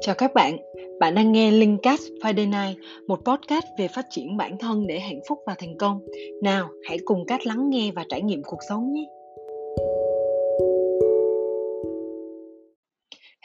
Chào 0.00 0.14
các 0.14 0.34
bạn, 0.34 0.56
bạn 1.00 1.14
đang 1.14 1.32
nghe 1.32 1.50
Linkcast 1.50 2.02
Friday 2.22 2.50
Night, 2.50 2.84
một 3.06 3.20
podcast 3.24 3.64
về 3.78 3.88
phát 3.88 4.06
triển 4.10 4.36
bản 4.36 4.58
thân 4.58 4.86
để 4.86 5.00
hạnh 5.00 5.20
phúc 5.28 5.38
và 5.46 5.54
thành 5.58 5.78
công. 5.78 6.00
Nào, 6.42 6.68
hãy 6.88 6.98
cùng 7.04 7.26
Cát 7.26 7.46
lắng 7.46 7.70
nghe 7.70 7.90
và 7.94 8.04
trải 8.08 8.22
nghiệm 8.22 8.42
cuộc 8.42 8.58
sống 8.68 8.92
nhé. 8.92 9.04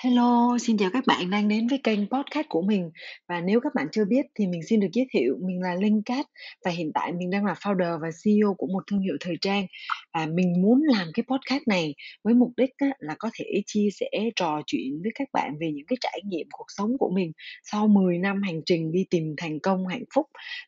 Hello, 0.04 0.58
xin 0.62 0.78
chào 0.78 0.90
các 0.94 1.04
bạn 1.08 1.30
đang 1.30 1.48
đến 1.48 1.68
với 1.68 1.80
kênh 1.84 2.00
podcast 2.00 2.48
của 2.50 2.62
mình. 2.62 2.92
Và 3.30 3.42
nếu 3.42 3.60
các 3.60 3.76
bạn 3.76 3.88
chưa 3.92 4.06
biết 4.06 4.26
thì 4.36 4.48
mình 4.48 4.62
xin 4.64 4.80
được 4.80 4.88
giới 4.94 5.06
thiệu 5.12 5.38
mình 5.42 5.62
là 5.62 5.76
Linh 5.76 6.02
Cát 6.06 6.26
và 6.66 6.72
hiện 6.72 6.92
tại 6.94 7.12
mình 7.14 7.30
đang 7.30 7.46
là 7.46 7.54
founder 7.54 8.00
và 8.02 8.08
CEO 8.24 8.54
của 8.54 8.68
một 8.68 8.84
thương 8.88 9.00
hiệu 9.00 9.18
thời 9.20 9.36
trang. 9.42 9.66
Và 10.14 10.26
mình 10.26 10.62
muốn 10.62 10.82
làm 10.84 11.08
cái 11.14 11.24
podcast 11.28 11.68
này 11.68 11.96
với 12.24 12.34
mục 12.34 12.52
đích 12.58 12.70
là 13.00 13.16
có 13.20 13.30
thể 13.34 13.46
chia 13.66 13.90
sẻ 14.00 14.30
trò 14.36 14.62
chuyện 14.66 15.00
với 15.04 15.12
các 15.16 15.28
bạn 15.34 15.54
về 15.60 15.72
những 15.72 15.86
cái 15.86 15.98
trải 16.02 16.22
nghiệm 16.26 16.48
cuộc 16.52 16.68
sống 16.78 16.98
của 17.00 17.10
mình 17.16 17.32
sau 17.72 17.88
10 17.88 18.18
năm 18.18 18.42
hành 18.42 18.62
trình 18.66 18.92
đi 18.92 19.06
tìm 19.10 19.34
thành 19.38 19.60
công 19.60 19.88
hạnh 19.88 20.06
phúc. 20.16 20.26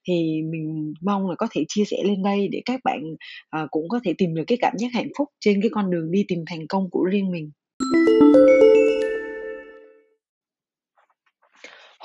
Thì 0.07 0.41
mình 0.51 0.93
mong 1.01 1.29
là 1.29 1.35
có 1.37 1.47
thể 1.51 1.65
chia 1.67 1.85
sẻ 1.85 1.97
lên 2.03 2.23
đây 2.23 2.47
để 2.51 2.61
các 2.65 2.79
bạn 2.83 3.01
ờ, 3.49 3.67
cũng 3.71 3.89
có 3.89 3.99
thể 4.03 4.13
tìm 4.17 4.35
được 4.35 4.43
cái 4.47 4.57
cảm 4.61 4.73
giác 4.77 4.87
hạnh 4.93 5.09
phúc 5.17 5.29
trên 5.39 5.61
cái 5.61 5.69
con 5.73 5.91
đường 5.91 6.11
đi 6.11 6.25
tìm 6.27 6.43
thành 6.47 6.67
công 6.67 6.89
của 6.89 7.03
riêng 7.03 7.31
mình. 7.31 7.51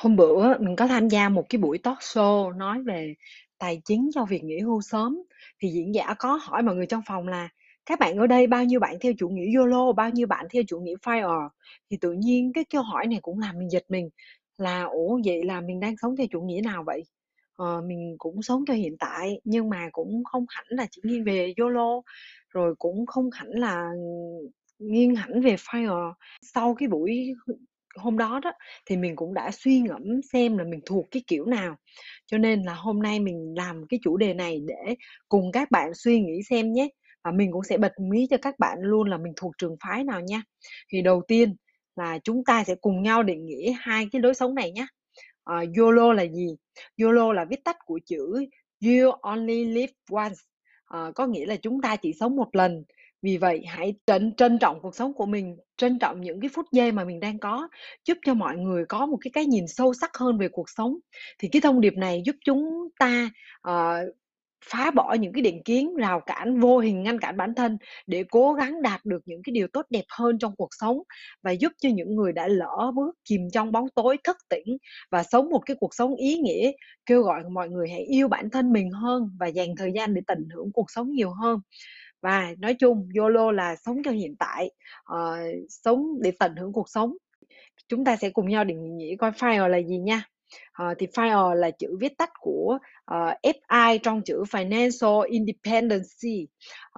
Hôm 0.00 0.16
bữa 0.16 0.58
mình 0.58 0.76
có 0.76 0.86
tham 0.86 1.08
gia 1.08 1.28
một 1.28 1.46
cái 1.48 1.60
buổi 1.60 1.78
talk 1.78 1.98
show 1.98 2.56
nói 2.56 2.82
về 2.82 3.14
tài 3.58 3.82
chính 3.84 4.10
cho 4.14 4.24
việc 4.24 4.44
nghỉ 4.44 4.60
hưu 4.60 4.80
sớm 4.80 5.18
thì 5.62 5.68
diễn 5.68 5.94
giả 5.94 6.14
có 6.18 6.38
hỏi 6.42 6.62
mọi 6.62 6.74
người 6.74 6.86
trong 6.86 7.02
phòng 7.06 7.28
là 7.28 7.48
các 7.86 7.98
bạn 7.98 8.16
ở 8.16 8.26
đây 8.26 8.46
bao 8.46 8.64
nhiêu 8.64 8.80
bạn 8.80 8.96
theo 9.00 9.12
chủ 9.18 9.28
nghĩa 9.28 9.56
YOLO, 9.56 9.92
bao 9.92 10.10
nhiêu 10.10 10.26
bạn 10.26 10.46
theo 10.50 10.62
chủ 10.68 10.80
nghĩa 10.80 10.94
FIRE 10.94 11.48
thì 11.90 11.96
tự 12.00 12.12
nhiên 12.12 12.52
cái 12.52 12.64
câu 12.64 12.82
hỏi 12.82 13.06
này 13.06 13.18
cũng 13.22 13.38
làm 13.38 13.58
mình 13.58 13.70
giật 13.70 13.84
mình 13.88 14.08
là 14.58 14.82
ủa 14.84 15.20
vậy 15.24 15.44
là 15.44 15.60
mình 15.60 15.80
đang 15.80 15.94
sống 16.02 16.16
theo 16.16 16.26
chủ 16.30 16.40
nghĩa 16.40 16.60
nào 16.64 16.82
vậy? 16.86 17.02
Ờ, 17.56 17.82
mình 17.86 18.14
cũng 18.18 18.42
sống 18.42 18.64
cho 18.66 18.74
hiện 18.74 18.96
tại 18.98 19.40
nhưng 19.44 19.68
mà 19.68 19.88
cũng 19.92 20.24
không 20.24 20.46
hẳn 20.48 20.64
là 20.68 20.86
chỉ 20.90 21.00
nghiêng 21.04 21.24
về 21.24 21.54
YOLO 21.56 22.02
rồi 22.50 22.74
cũng 22.78 23.06
không 23.06 23.30
hẳn 23.32 23.48
là 23.50 23.90
nghiêng 24.78 25.14
hẳn 25.14 25.40
về 25.40 25.56
FIRE. 25.56 26.12
Sau 26.42 26.74
cái 26.74 26.88
buổi 26.88 27.34
hôm 27.96 28.18
đó 28.18 28.40
đó 28.44 28.52
thì 28.86 28.96
mình 28.96 29.16
cũng 29.16 29.34
đã 29.34 29.50
suy 29.50 29.80
ngẫm 29.80 30.22
xem 30.32 30.58
là 30.58 30.64
mình 30.64 30.80
thuộc 30.86 31.06
cái 31.10 31.22
kiểu 31.26 31.44
nào. 31.44 31.76
Cho 32.26 32.38
nên 32.38 32.62
là 32.62 32.74
hôm 32.74 33.02
nay 33.02 33.20
mình 33.20 33.54
làm 33.56 33.86
cái 33.88 34.00
chủ 34.02 34.16
đề 34.16 34.34
này 34.34 34.60
để 34.66 34.94
cùng 35.28 35.52
các 35.52 35.70
bạn 35.70 35.94
suy 35.94 36.20
nghĩ 36.20 36.42
xem 36.50 36.72
nhé 36.72 36.88
và 37.24 37.30
mình 37.30 37.52
cũng 37.52 37.64
sẽ 37.64 37.78
bật 37.78 37.92
mí 38.00 38.26
cho 38.30 38.36
các 38.42 38.58
bạn 38.58 38.78
luôn 38.80 39.08
là 39.08 39.18
mình 39.18 39.32
thuộc 39.36 39.52
trường 39.58 39.76
phái 39.84 40.04
nào 40.04 40.20
nha. 40.20 40.42
Thì 40.92 41.02
đầu 41.02 41.22
tiên 41.28 41.56
là 41.96 42.18
chúng 42.24 42.44
ta 42.44 42.64
sẽ 42.64 42.74
cùng 42.80 43.02
nhau 43.02 43.22
định 43.22 43.46
nghĩa 43.46 43.72
hai 43.80 44.06
cái 44.12 44.22
lối 44.22 44.34
sống 44.34 44.54
này 44.54 44.72
nhé. 44.72 44.86
Uh, 45.50 45.76
YOLO 45.76 46.12
là 46.12 46.22
gì? 46.26 46.56
YOLO 47.02 47.32
là 47.32 47.44
viết 47.44 47.64
tắt 47.64 47.76
của 47.84 48.00
chữ 48.06 48.46
You 48.84 49.10
only 49.20 49.64
live 49.64 49.92
once. 50.10 50.36
Uh, 50.94 51.14
có 51.14 51.26
nghĩa 51.26 51.46
là 51.46 51.56
chúng 51.56 51.82
ta 51.82 51.96
chỉ 51.96 52.12
sống 52.20 52.36
một 52.36 52.48
lần 52.52 52.84
vì 53.22 53.36
vậy 53.36 53.62
hãy 53.68 53.94
trân 54.06 54.34
trân 54.36 54.58
trọng 54.58 54.80
cuộc 54.82 54.94
sống 54.96 55.14
của 55.14 55.26
mình, 55.26 55.56
trân 55.76 55.98
trọng 55.98 56.20
những 56.20 56.40
cái 56.40 56.50
phút 56.54 56.66
giây 56.72 56.92
mà 56.92 57.04
mình 57.04 57.20
đang 57.20 57.38
có, 57.38 57.68
giúp 58.08 58.18
cho 58.26 58.34
mọi 58.34 58.56
người 58.56 58.84
có 58.88 59.06
một 59.06 59.16
cái 59.20 59.30
cái 59.34 59.46
nhìn 59.46 59.64
sâu 59.68 59.94
sắc 59.94 60.10
hơn 60.16 60.38
về 60.38 60.48
cuộc 60.52 60.70
sống. 60.70 60.96
Thì 61.38 61.48
cái 61.52 61.60
thông 61.62 61.80
điệp 61.80 61.94
này 61.96 62.22
giúp 62.26 62.36
chúng 62.44 62.88
ta, 62.98 63.30
ờ, 63.62 64.00
phá 64.70 64.90
bỏ 64.90 65.14
những 65.14 65.32
cái 65.32 65.42
định 65.42 65.62
kiến, 65.64 65.96
rào 65.96 66.20
cản 66.20 66.60
vô 66.60 66.78
hình 66.78 67.02
ngăn 67.02 67.18
cản 67.18 67.36
bản 67.36 67.54
thân 67.54 67.78
để 68.06 68.24
cố 68.30 68.52
gắng 68.54 68.82
đạt 68.82 69.00
được 69.04 69.22
những 69.26 69.42
cái 69.44 69.52
điều 69.52 69.66
tốt 69.72 69.86
đẹp 69.90 70.04
hơn 70.18 70.38
trong 70.38 70.56
cuộc 70.56 70.68
sống 70.80 70.98
và 71.42 71.50
giúp 71.50 71.72
cho 71.82 71.88
những 71.88 72.16
người 72.16 72.32
đã 72.32 72.48
lỡ 72.48 72.92
bước 72.94 73.16
chìm 73.24 73.40
trong 73.52 73.72
bóng 73.72 73.86
tối 73.94 74.16
thức 74.24 74.36
tỉnh 74.50 74.76
và 75.10 75.22
sống 75.22 75.50
một 75.50 75.60
cái 75.66 75.76
cuộc 75.80 75.94
sống 75.94 76.14
ý 76.16 76.36
nghĩa, 76.38 76.72
kêu 77.06 77.22
gọi 77.22 77.42
mọi 77.52 77.68
người 77.68 77.88
hãy 77.90 78.00
yêu 78.02 78.28
bản 78.28 78.50
thân 78.50 78.72
mình 78.72 78.90
hơn 78.90 79.30
và 79.40 79.46
dành 79.46 79.68
thời 79.78 79.92
gian 79.94 80.14
để 80.14 80.20
tận 80.26 80.38
hưởng 80.54 80.72
cuộc 80.72 80.90
sống 80.90 81.10
nhiều 81.12 81.30
hơn. 81.42 81.58
Và 82.22 82.54
nói 82.58 82.74
chung 82.74 83.08
YOLO 83.18 83.50
là 83.50 83.76
sống 83.76 83.96
cho 84.04 84.10
hiện 84.10 84.36
tại, 84.38 84.70
uh, 85.12 85.38
sống 85.68 86.22
để 86.22 86.32
tận 86.38 86.56
hưởng 86.56 86.72
cuộc 86.72 86.88
sống. 86.88 87.16
Chúng 87.88 88.04
ta 88.04 88.16
sẽ 88.16 88.30
cùng 88.30 88.48
nhau 88.48 88.64
định 88.64 88.96
nghĩa 88.96 89.16
coi 89.16 89.30
FIRE 89.30 89.68
là 89.68 89.78
gì 89.78 89.98
nha. 89.98 90.22
uh, 90.82 90.98
thì 90.98 91.06
FIRE 91.06 91.54
là 91.54 91.70
chữ 91.70 91.96
viết 92.00 92.18
tắt 92.18 92.30
của 92.40 92.78
ờ, 93.04 93.26
uh, 93.48 93.56
FI 93.56 93.98
trong 94.02 94.22
chữ 94.22 94.42
Financial 94.50 95.22
Independency, 95.22 96.48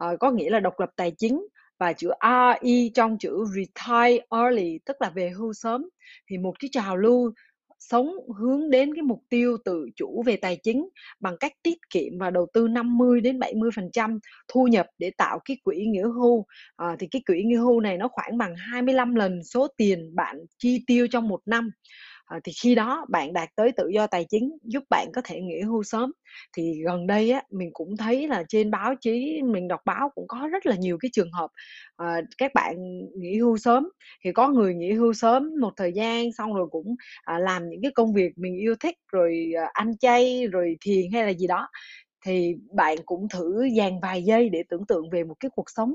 uh, 0.04 0.20
có 0.20 0.30
nghĩa 0.30 0.50
là 0.50 0.60
độc 0.60 0.80
lập 0.80 0.90
tài 0.96 1.10
chính 1.18 1.46
và 1.78 1.92
chữ 1.92 2.08
RE 2.22 2.88
trong 2.94 3.18
chữ 3.18 3.44
Retire 3.54 4.24
Early 4.30 4.78
tức 4.84 4.96
là 5.00 5.10
về 5.10 5.30
hưu 5.30 5.52
sớm. 5.52 5.88
Thì 6.30 6.38
một 6.38 6.54
cái 6.58 6.68
trào 6.72 6.96
lưu 6.96 7.32
sống 7.90 8.14
hướng 8.38 8.70
đến 8.70 8.94
cái 8.94 9.02
mục 9.02 9.22
tiêu 9.28 9.56
tự 9.64 9.86
chủ 9.96 10.22
về 10.26 10.36
tài 10.36 10.56
chính 10.62 10.88
bằng 11.20 11.36
cách 11.40 11.52
tiết 11.62 11.78
kiệm 11.90 12.18
và 12.18 12.30
đầu 12.30 12.46
tư 12.54 12.68
50 12.68 13.20
đến 13.20 13.38
70% 13.38 14.18
thu 14.48 14.66
nhập 14.66 14.86
để 14.98 15.10
tạo 15.18 15.38
cái 15.44 15.56
quỹ 15.64 15.86
nghĩa 15.86 16.02
hưu. 16.02 16.44
À, 16.76 16.96
thì 16.98 17.06
cái 17.10 17.22
quỹ 17.26 17.42
nghĩa 17.42 17.56
hưu 17.56 17.80
này 17.80 17.98
nó 17.98 18.08
khoảng 18.08 18.38
bằng 18.38 18.54
25 18.56 19.14
lần 19.14 19.44
số 19.44 19.66
tiền 19.76 20.14
bạn 20.14 20.36
chi 20.58 20.84
tiêu 20.86 21.06
trong 21.10 21.28
một 21.28 21.40
năm 21.46 21.70
à, 22.32 22.40
thì 22.44 22.52
khi 22.62 22.74
đó 22.74 23.06
bạn 23.10 23.32
đạt 23.32 23.48
tới 23.56 23.72
tự 23.76 23.88
do 23.94 24.06
tài 24.06 24.24
chính 24.28 24.50
giúp 24.62 24.82
bạn 24.90 25.08
có 25.14 25.22
thể 25.24 25.40
nghỉ 25.40 25.60
hưu 25.62 25.82
sớm. 25.82 26.12
Thì 26.56 26.82
gần 26.84 27.06
đây 27.06 27.30
á 27.30 27.42
mình 27.50 27.70
cũng 27.72 27.96
thấy 27.96 28.28
là 28.28 28.44
trên 28.48 28.70
báo 28.70 28.94
chí 29.00 29.42
mình 29.44 29.68
đọc 29.68 29.80
báo 29.84 30.10
cũng 30.14 30.26
có 30.28 30.48
rất 30.52 30.66
là 30.66 30.76
nhiều 30.76 30.98
cái 31.00 31.10
trường 31.12 31.32
hợp 31.32 31.48
à, 31.96 32.20
các 32.38 32.50
bạn 32.54 32.76
nghỉ 33.20 33.38
hưu 33.38 33.56
sớm. 33.56 33.88
Thì 34.24 34.32
có 34.32 34.48
người 34.48 34.74
nghỉ 34.74 34.92
hưu 34.92 35.12
sớm 35.12 35.50
một 35.60 35.72
thời 35.76 35.92
gian 35.92 36.32
xong 36.32 36.54
rồi 36.54 36.66
cũng 36.70 36.94
à, 37.22 37.38
làm 37.38 37.68
những 37.68 37.82
cái 37.82 37.90
công 37.94 38.12
việc 38.14 38.32
mình 38.36 38.56
yêu 38.56 38.74
thích 38.80 38.94
rồi 39.12 39.52
à, 39.56 39.70
ăn 39.72 39.98
chay 39.98 40.46
rồi 40.52 40.76
thiền 40.84 41.04
hay 41.12 41.24
là 41.24 41.32
gì 41.32 41.46
đó 41.46 41.68
thì 42.24 42.54
bạn 42.72 42.96
cũng 43.06 43.28
thử 43.28 43.68
dàn 43.76 44.00
vài 44.00 44.22
giây 44.22 44.48
để 44.48 44.62
tưởng 44.68 44.86
tượng 44.86 45.10
về 45.10 45.24
một 45.24 45.34
cái 45.40 45.50
cuộc 45.54 45.70
sống 45.70 45.94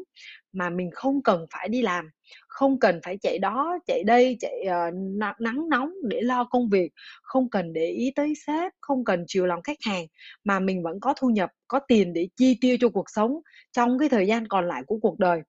mà 0.53 0.69
mình 0.69 0.89
không 0.93 1.23
cần 1.23 1.45
phải 1.51 1.69
đi 1.69 1.81
làm 1.81 2.09
không 2.47 2.79
cần 2.79 2.99
phải 3.03 3.17
chạy 3.17 3.39
đó 3.39 3.79
chạy 3.87 4.03
đây 4.03 4.37
chạy 4.39 4.65
uh, 4.67 4.93
nắng 5.39 5.69
nóng 5.69 5.91
để 6.03 6.21
lo 6.21 6.43
công 6.43 6.69
việc 6.69 6.91
không 7.23 7.49
cần 7.49 7.73
để 7.73 7.87
ý 7.87 8.11
tới 8.15 8.33
sếp 8.47 8.71
không 8.81 9.03
cần 9.05 9.23
chiều 9.27 9.45
lòng 9.45 9.61
khách 9.63 9.77
hàng 9.81 10.05
mà 10.43 10.59
mình 10.59 10.83
vẫn 10.83 10.99
có 10.99 11.13
thu 11.17 11.29
nhập 11.29 11.49
có 11.67 11.79
tiền 11.87 12.13
để 12.13 12.27
chi 12.35 12.57
tiêu 12.61 12.77
cho 12.79 12.89
cuộc 12.89 13.09
sống 13.09 13.39
trong 13.71 13.99
cái 13.99 14.09
thời 14.09 14.27
gian 14.27 14.47
còn 14.47 14.67
lại 14.67 14.83
của 14.87 14.97
cuộc 15.01 15.19
đời. 15.19 15.41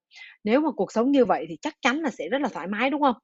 Nếu 0.44 0.60
mà 0.60 0.70
cuộc 0.76 0.92
sống 0.92 1.12
như 1.12 1.24
vậy 1.24 1.46
thì 1.48 1.56
chắc 1.60 1.74
chắn 1.80 2.00
là 2.00 2.10
sẽ 2.10 2.28
rất 2.28 2.42
là 2.42 2.48
thoải 2.48 2.66
mái 2.66 2.90
đúng 2.90 3.02
không? 3.02 3.16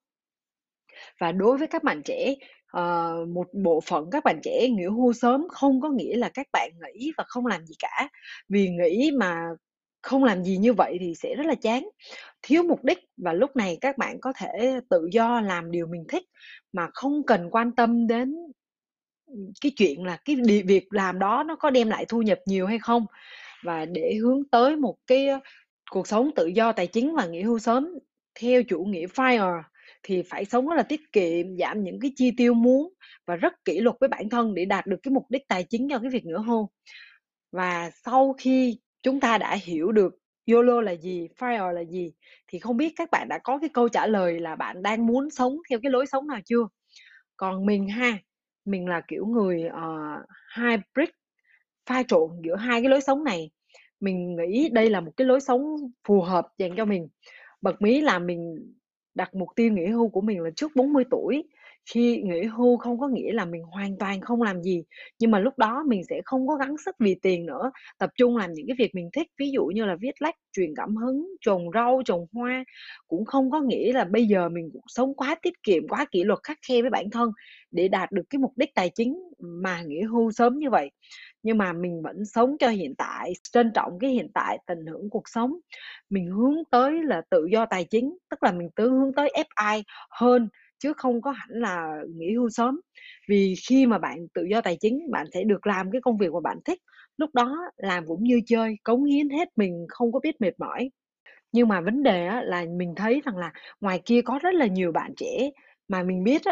Và 1.21 1.33
đối 1.33 1.59
với 1.59 1.67
các 1.67 1.83
bạn 1.85 2.03
trẻ 2.03 2.35
uh, 2.77 3.29
một 3.29 3.47
bộ 3.53 3.81
phận 3.81 4.11
các 4.11 4.25
bạn 4.25 4.41
trẻ 4.43 4.69
nghỉ 4.69 4.85
hưu 4.85 5.13
sớm 5.13 5.47
không 5.51 5.81
có 5.81 5.89
nghĩa 5.89 6.17
là 6.17 6.29
các 6.29 6.47
bạn 6.53 6.71
nghỉ 6.83 7.13
và 7.17 7.25
không 7.27 7.47
làm 7.47 7.67
gì 7.67 7.75
cả. 7.79 8.09
Vì 8.49 8.69
nghỉ 8.69 9.11
mà 9.19 9.49
không 10.03 10.25
làm 10.25 10.45
gì 10.45 10.57
như 10.57 10.73
vậy 10.73 10.97
thì 11.01 11.15
sẽ 11.15 11.35
rất 11.35 11.47
là 11.47 11.55
chán. 11.55 11.89
Thiếu 12.43 12.63
mục 12.63 12.85
đích 12.85 12.99
và 13.17 13.33
lúc 13.33 13.57
này 13.57 13.79
các 13.81 13.99
bạn 13.99 14.21
có 14.21 14.33
thể 14.37 14.81
tự 14.91 15.09
do 15.13 15.41
làm 15.41 15.71
điều 15.71 15.87
mình 15.87 16.05
thích 16.09 16.25
mà 16.73 16.89
không 16.95 17.23
cần 17.27 17.51
quan 17.51 17.73
tâm 17.75 18.07
đến 18.07 18.35
ừ, 19.27 19.35
cái 19.61 19.73
chuyện 19.77 20.05
là 20.05 20.19
cái 20.25 20.37
việc 20.67 20.87
làm 20.91 21.19
đó 21.19 21.45
nó 21.47 21.57
có 21.57 21.71
đem 21.71 21.89
lại 21.89 22.05
thu 22.09 22.23
nhập 22.23 22.39
nhiều 22.47 22.67
hay 22.67 22.79
không. 22.79 23.07
Và 23.65 23.85
để 23.85 24.15
hướng 24.23 24.49
tới 24.51 24.77
một 24.77 24.97
cái 25.07 25.29
ờ, 25.29 25.41
cuộc 25.91 26.09
sống 26.09 26.31
tự 26.37 26.47
do 26.47 26.73
tài 26.73 26.87
chính 26.87 27.15
và 27.15 27.27
nghỉ 27.27 27.43
hưu 27.43 27.59
sớm 27.59 27.89
theo 28.41 28.63
chủ 28.63 28.85
nghĩa 28.85 29.07
FIRE 29.07 29.63
thì 30.05 30.23
phải 30.23 30.45
sống 30.45 30.69
rất 30.69 30.77
là 30.77 30.83
tiết 30.83 31.13
kiệm, 31.13 31.57
giảm 31.57 31.85
những 31.85 32.01
cái 32.01 32.13
chi 32.17 32.31
tiêu 32.37 32.55
muốn 32.55 32.93
và 33.27 33.37
rất 33.37 33.53
kỷ 33.65 33.81
luật 33.81 33.97
với 34.01 34.09
bản 34.09 34.29
thân 34.29 34.55
để 34.55 34.65
đạt 34.65 34.87
được 34.87 34.97
cái 35.03 35.13
mục 35.13 35.27
đích 35.31 35.49
tài 35.49 35.65
chính 35.65 35.89
cho 35.91 35.99
cái 35.99 36.11
việc 36.11 36.27
nữa 36.27 36.39
hôn 36.39 36.67
Và 37.53 37.91
sau 38.05 38.35
khi 38.39 38.79
chúng 39.03 39.21
ta 39.21 39.39
đã 39.39 39.55
hiểu 39.63 39.93
được 39.93 40.15
YOLO 40.47 40.81
là 40.81 40.93
gì, 40.93 41.29
FIRE 41.39 41.73
là 41.73 41.85
gì 41.85 42.13
thì 42.49 42.59
không 42.59 42.77
biết 42.77 42.93
các 42.97 43.11
bạn 43.11 43.29
đã 43.29 43.39
có 43.45 43.59
cái 43.59 43.71
câu 43.75 43.89
trả 43.89 44.07
lời 44.07 44.41
là 44.41 44.57
bạn 44.57 44.83
đang 44.83 45.07
muốn 45.07 45.31
sống 45.31 45.57
theo 45.71 45.79
cái 45.83 45.93
lối 45.93 46.07
sống 46.07 46.27
nào 46.27 46.41
chưa? 46.45 46.69
Còn 47.37 47.67
mình 47.67 47.89
ha, 47.89 48.19
mình 48.65 48.87
là 48.89 49.03
kiểu 49.09 49.27
người 49.27 49.65
uh, 49.69 50.27
hybrid 50.57 51.09
pha 51.87 52.03
trộn 52.03 52.31
giữa 52.45 52.57
hai 52.57 52.83
cái 52.83 52.91
lối 52.91 53.01
sống 53.01 53.25
này. 53.25 53.51
Mình 54.01 54.37
nghĩ 54.37 54.69
đây 54.73 54.91
là 54.91 55.01
một 55.01 55.13
cái 55.17 55.27
lối 55.27 55.41
sống 55.41 55.63
phù 56.09 56.21
hợp 56.21 56.49
dành 56.59 56.77
cho 56.77 56.85
mình. 56.85 57.09
Bật 57.63 57.83
mí 57.83 58.01
là 58.01 58.19
mình 58.19 58.73
đặt 59.15 59.35
mục 59.35 59.49
tiêu 59.57 59.73
nghỉ 59.73 59.87
hưu 59.87 60.09
của 60.09 60.21
mình 60.21 60.41
là 60.41 60.51
trước 60.57 60.73
40 60.77 61.05
tuổi 61.11 61.45
khi 61.93 62.23
nghỉ 62.23 62.43
hưu 62.43 62.77
không 62.77 63.01
có 63.01 63.09
nghĩa 63.09 63.33
là 63.33 63.45
mình 63.45 63.63
hoàn 63.63 63.99
toàn 63.99 64.21
không 64.21 64.43
làm 64.43 64.63
gì, 64.63 64.85
nhưng 65.19 65.31
mà 65.31 65.39
lúc 65.39 65.59
đó 65.59 65.85
mình 65.89 66.03
sẽ 66.09 66.21
không 66.25 66.49
có 66.49 66.55
gắng 66.57 66.77
sức 66.85 66.95
vì 66.99 67.15
tiền 67.23 67.47
nữa. 67.47 67.71
Tập 67.99 68.11
trung 68.17 68.37
làm 68.37 68.53
những 68.53 68.67
cái 68.67 68.77
việc 68.79 68.95
mình 68.95 69.09
thích, 69.13 69.29
ví 69.39 69.51
dụ 69.51 69.65
như 69.65 69.85
là 69.85 69.97
viết 70.01 70.23
lách, 70.23 70.35
truyền 70.53 70.75
cảm 70.77 70.97
hứng, 70.97 71.29
trồng 71.41 71.71
rau, 71.75 72.03
trồng 72.05 72.27
hoa. 72.33 72.65
Cũng 73.09 73.25
không 73.25 73.51
có 73.51 73.61
nghĩa 73.61 73.93
là 73.93 74.05
bây 74.05 74.27
giờ 74.27 74.49
mình 74.49 74.71
cũng 74.73 74.83
sống 74.87 75.15
quá 75.15 75.37
tiết 75.43 75.63
kiệm, 75.63 75.89
quá 75.89 76.07
kỷ 76.11 76.25
luật 76.25 76.39
khắc 76.43 76.59
khe 76.69 76.83
với 76.83 76.91
bản 76.91 77.11
thân 77.11 77.31
để 77.71 77.89
đạt 77.89 78.13
được 78.13 78.23
cái 78.31 78.39
mục 78.39 78.53
đích 78.57 78.75
tài 78.75 78.91
chính 78.95 79.19
mà 79.39 79.83
nghỉ 79.83 80.01
hưu 80.01 80.33
sớm 80.33 80.59
như 80.59 80.71
vậy. 80.71 80.91
Nhưng 81.43 81.59
mà 81.59 81.73
mình 81.73 82.03
vẫn 82.03 82.25
sống 82.25 82.57
cho 82.61 82.69
hiện 82.69 82.95
tại, 82.99 83.33
trân 83.53 83.73
trọng 83.75 83.99
cái 83.99 84.11
hiện 84.11 84.29
tại, 84.35 84.59
tận 84.67 84.87
hưởng 84.87 85.11
cuộc 85.11 85.29
sống. 85.29 85.53
Mình 86.11 86.27
hướng 86.27 86.57
tới 86.71 87.03
là 87.03 87.23
tự 87.31 87.47
do 87.53 87.67
tài 87.67 87.85
chính, 87.85 88.17
tức 88.31 88.43
là 88.43 88.53
mình 88.53 88.69
tự 88.77 88.91
hướng 88.91 89.13
tới 89.13 89.33
FI 89.37 89.83
hơn 90.11 90.49
chứ 90.79 90.93
không 90.97 91.23
có 91.23 91.31
hẳn 91.31 91.49
là 91.51 91.97
nghỉ 92.17 92.35
hưu 92.35 92.49
sớm. 92.51 92.81
Vì 93.29 93.55
khi 93.69 93.87
mà 93.87 93.99
bạn 93.99 94.19
tự 94.35 94.45
do 94.51 94.61
tài 94.61 94.77
chính, 94.81 95.11
bạn 95.11 95.27
sẽ 95.35 95.45
được 95.45 95.67
làm 95.67 95.91
cái 95.91 96.01
công 96.01 96.17
việc 96.19 96.33
mà 96.33 96.41
bạn 96.45 96.59
thích, 96.65 96.79
lúc 97.17 97.31
đó 97.35 97.57
làm 97.77 98.07
cũng 98.07 98.25
như 98.25 98.41
chơi, 98.47 98.77
cống 98.85 99.05
hiến 99.05 99.29
hết 99.31 99.49
mình, 99.57 99.87
không 99.89 100.13
có 100.13 100.21
biết 100.21 100.41
mệt 100.41 100.53
mỏi. 100.61 100.91
Nhưng 101.53 101.69
mà 101.69 101.81
vấn 101.81 102.03
đề 102.03 102.31
là 102.45 102.65
mình 102.79 102.95
thấy 102.97 103.23
rằng 103.25 103.37
là 103.37 103.53
ngoài 103.81 104.03
kia 104.07 104.23
có 104.23 104.39
rất 104.43 104.55
là 104.55 104.67
nhiều 104.67 104.93
bạn 104.93 105.15
trẻ 105.17 105.51
mà 105.89 106.03
mình 106.03 106.25
biết 106.25 106.43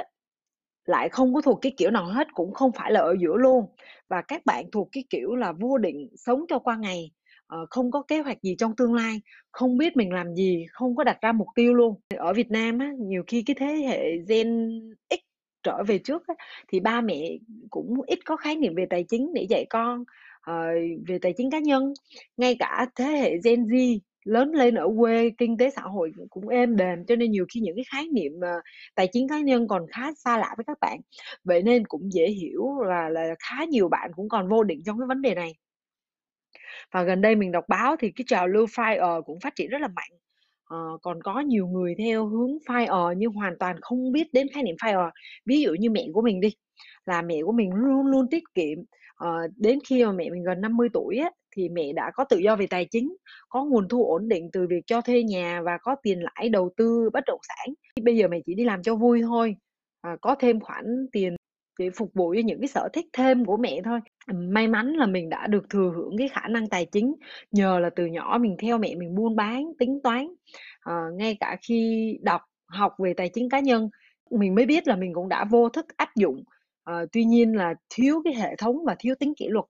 lại 0.84 1.08
không 1.08 1.34
có 1.34 1.40
thuộc 1.40 1.58
cái 1.62 1.72
kiểu 1.76 1.90
nào 1.90 2.04
hết, 2.06 2.28
cũng 2.34 2.52
không 2.54 2.72
phải 2.72 2.92
là 2.92 3.00
ở 3.00 3.16
giữa 3.20 3.36
luôn. 3.36 3.66
Và 4.08 4.22
các 4.28 4.46
bạn 4.46 4.64
thuộc 4.72 4.88
cái 4.92 5.04
kiểu 5.10 5.34
là 5.36 5.52
vô 5.52 5.78
định, 5.78 6.08
sống 6.16 6.44
cho 6.48 6.58
qua 6.58 6.76
ngày, 6.76 7.10
Ờ, 7.52 7.66
không 7.70 7.90
có 7.90 8.02
kế 8.08 8.20
hoạch 8.20 8.42
gì 8.42 8.54
trong 8.58 8.76
tương 8.76 8.94
lai, 8.94 9.20
không 9.52 9.76
biết 9.78 9.96
mình 9.96 10.12
làm 10.12 10.34
gì, 10.34 10.66
không 10.72 10.96
có 10.96 11.04
đặt 11.04 11.18
ra 11.22 11.32
mục 11.32 11.48
tiêu 11.54 11.74
luôn. 11.74 11.94
Ở 12.16 12.32
Việt 12.32 12.50
Nam 12.50 12.78
á, 12.78 12.92
nhiều 13.00 13.22
khi 13.26 13.42
cái 13.46 13.56
thế 13.58 13.66
hệ 13.66 14.18
Gen 14.28 14.68
X 15.10 15.14
trở 15.62 15.82
về 15.86 15.98
trước 15.98 16.22
á, 16.26 16.34
thì 16.68 16.80
ba 16.80 17.00
mẹ 17.00 17.38
cũng 17.70 17.94
ít 18.06 18.18
có 18.24 18.36
khái 18.36 18.56
niệm 18.56 18.74
về 18.74 18.86
tài 18.90 19.04
chính 19.08 19.32
để 19.34 19.46
dạy 19.50 19.66
con, 19.70 20.04
ờ, 20.40 20.54
về 21.08 21.18
tài 21.22 21.32
chính 21.36 21.50
cá 21.50 21.58
nhân. 21.58 21.92
Ngay 22.36 22.56
cả 22.58 22.86
thế 22.96 23.04
hệ 23.04 23.32
Gen 23.44 23.64
Z 23.64 23.98
lớn 24.24 24.50
lên 24.54 24.74
ở 24.74 24.88
quê, 24.98 25.30
kinh 25.38 25.56
tế 25.58 25.70
xã 25.70 25.82
hội 25.82 26.12
cũng 26.30 26.48
êm 26.48 26.76
đềm, 26.76 27.04
cho 27.06 27.16
nên 27.16 27.30
nhiều 27.30 27.46
khi 27.54 27.60
những 27.60 27.76
cái 27.76 27.84
khái 27.92 28.08
niệm, 28.12 28.32
ờ, 28.42 28.60
tài 28.94 29.08
chính 29.12 29.28
cá 29.28 29.40
nhân 29.40 29.68
còn 29.68 29.86
khá 29.90 30.12
xa 30.24 30.38
lạ 30.38 30.54
với 30.56 30.64
các 30.66 30.78
bạn. 30.80 31.00
Vậy 31.44 31.62
nên 31.62 31.86
cũng 31.86 32.12
dễ 32.12 32.28
hiểu 32.28 32.66
là 32.88 33.08
là 33.08 33.34
khá 33.38 33.64
nhiều 33.64 33.88
bạn 33.88 34.10
cũng 34.16 34.28
còn 34.28 34.48
vô 34.48 34.62
định 34.62 34.80
trong 34.86 34.98
cái 34.98 35.06
vấn 35.08 35.22
đề 35.22 35.34
này. 35.34 35.52
Và 36.92 37.02
gần 37.02 37.20
đây 37.20 37.36
mình 37.36 37.52
đọc 37.52 37.64
báo 37.68 37.96
thì 37.98 38.10
cái 38.16 38.24
trào 38.28 38.48
lưu 38.48 38.66
FIRE 38.66 39.22
cũng 39.22 39.40
phát 39.40 39.54
triển 39.56 39.70
rất 39.70 39.80
là 39.80 39.88
mạnh. 39.88 40.10
à, 40.70 40.78
còn 41.02 41.22
có 41.22 41.40
nhiều 41.40 41.66
người 41.66 41.94
theo 41.98 42.26
hướng 42.26 42.50
FIRE 42.66 43.12
nhưng 43.12 43.32
hoàn 43.32 43.54
toàn 43.58 43.76
không 43.80 44.12
biết 44.12 44.32
đến 44.32 44.46
khái 44.54 44.62
niệm 44.62 44.76
FIRE. 44.82 45.10
Ví 45.46 45.62
dụ 45.62 45.74
như 45.80 45.90
mẹ 45.90 46.06
của 46.12 46.22
mình 46.22 46.40
đi, 46.40 46.48
là 47.06 47.22
mẹ 47.22 47.36
của 47.46 47.52
mình 47.52 47.70
luôn 47.74 48.06
luôn 48.06 48.26
tiết 48.30 48.42
kiệm, 48.54 48.78
à, 49.16 49.28
đến 49.56 49.78
khi 49.88 50.04
mà 50.04 50.12
mẹ 50.12 50.30
mình 50.30 50.44
gần 50.44 50.60
50 50.60 50.88
tuổi 50.92 51.16
á, 51.18 51.30
thì 51.56 51.68
mẹ 51.68 51.92
đã 51.92 52.10
có 52.14 52.24
tự 52.24 52.38
do 52.38 52.56
về 52.56 52.66
tài 52.70 52.86
chính, 52.90 53.16
có 53.48 53.64
nguồn 53.64 53.88
thu 53.88 54.04
ổn 54.06 54.28
định 54.28 54.50
từ 54.52 54.66
việc 54.70 54.82
cho 54.86 55.00
thuê 55.00 55.22
nhà 55.22 55.62
và 55.64 55.78
có 55.82 55.96
tiền 56.02 56.20
lãi 56.20 56.48
đầu 56.48 56.70
tư 56.76 57.10
bất 57.12 57.24
động 57.26 57.40
sản. 57.48 57.74
Bây 58.04 58.16
giờ 58.16 58.28
mẹ 58.28 58.38
chỉ 58.46 58.54
đi 58.54 58.64
làm 58.64 58.82
cho 58.82 58.96
vui 58.96 59.22
thôi, 59.22 59.56
à, 60.00 60.16
có 60.20 60.34
thêm 60.40 60.60
khoản 60.60 60.84
tiền 61.12 61.36
để 61.78 61.90
phục 61.90 62.10
vụ 62.14 62.34
cho 62.36 62.40
những 62.44 62.60
cái 62.60 62.68
sở 62.68 62.88
thích 62.92 63.06
thêm 63.12 63.44
của 63.44 63.56
mẹ 63.56 63.80
thôi. 63.84 64.00
May 64.32 64.68
mắn 64.68 64.86
là 64.86 65.06
mình 65.06 65.30
đã 65.30 65.46
được 65.46 65.70
thừa 65.70 65.92
hưởng 65.96 66.18
cái 66.18 66.28
khả 66.28 66.48
năng 66.48 66.68
tài 66.68 66.86
chính 66.92 67.14
nhờ 67.50 67.78
là 67.78 67.90
từ 67.96 68.06
nhỏ 68.06 68.38
mình 68.40 68.56
theo 68.58 68.78
mẹ 68.78 68.94
mình 68.94 69.14
buôn 69.14 69.36
bán, 69.36 69.64
tính 69.78 70.00
toán. 70.04 70.26
à, 70.80 70.94
ngay 71.14 71.36
cả 71.40 71.56
khi 71.68 72.12
đọc, 72.22 72.40
học 72.66 72.92
về 72.98 73.14
tài 73.16 73.28
chính 73.28 73.48
cá 73.50 73.60
nhân, 73.60 73.88
mình 74.30 74.54
mới 74.54 74.66
biết 74.66 74.88
là 74.88 74.96
mình 74.96 75.14
cũng 75.14 75.28
đã 75.28 75.44
vô 75.44 75.68
thức 75.68 75.86
áp 75.96 76.08
dụng. 76.16 76.44
à, 76.84 77.04
tuy 77.12 77.24
nhiên 77.24 77.56
là 77.56 77.74
thiếu 77.94 78.20
cái 78.24 78.34
hệ 78.34 78.56
thống 78.58 78.76
và 78.86 78.96
thiếu 78.98 79.14
tính 79.20 79.34
kỷ 79.34 79.48
luật. 79.48 79.64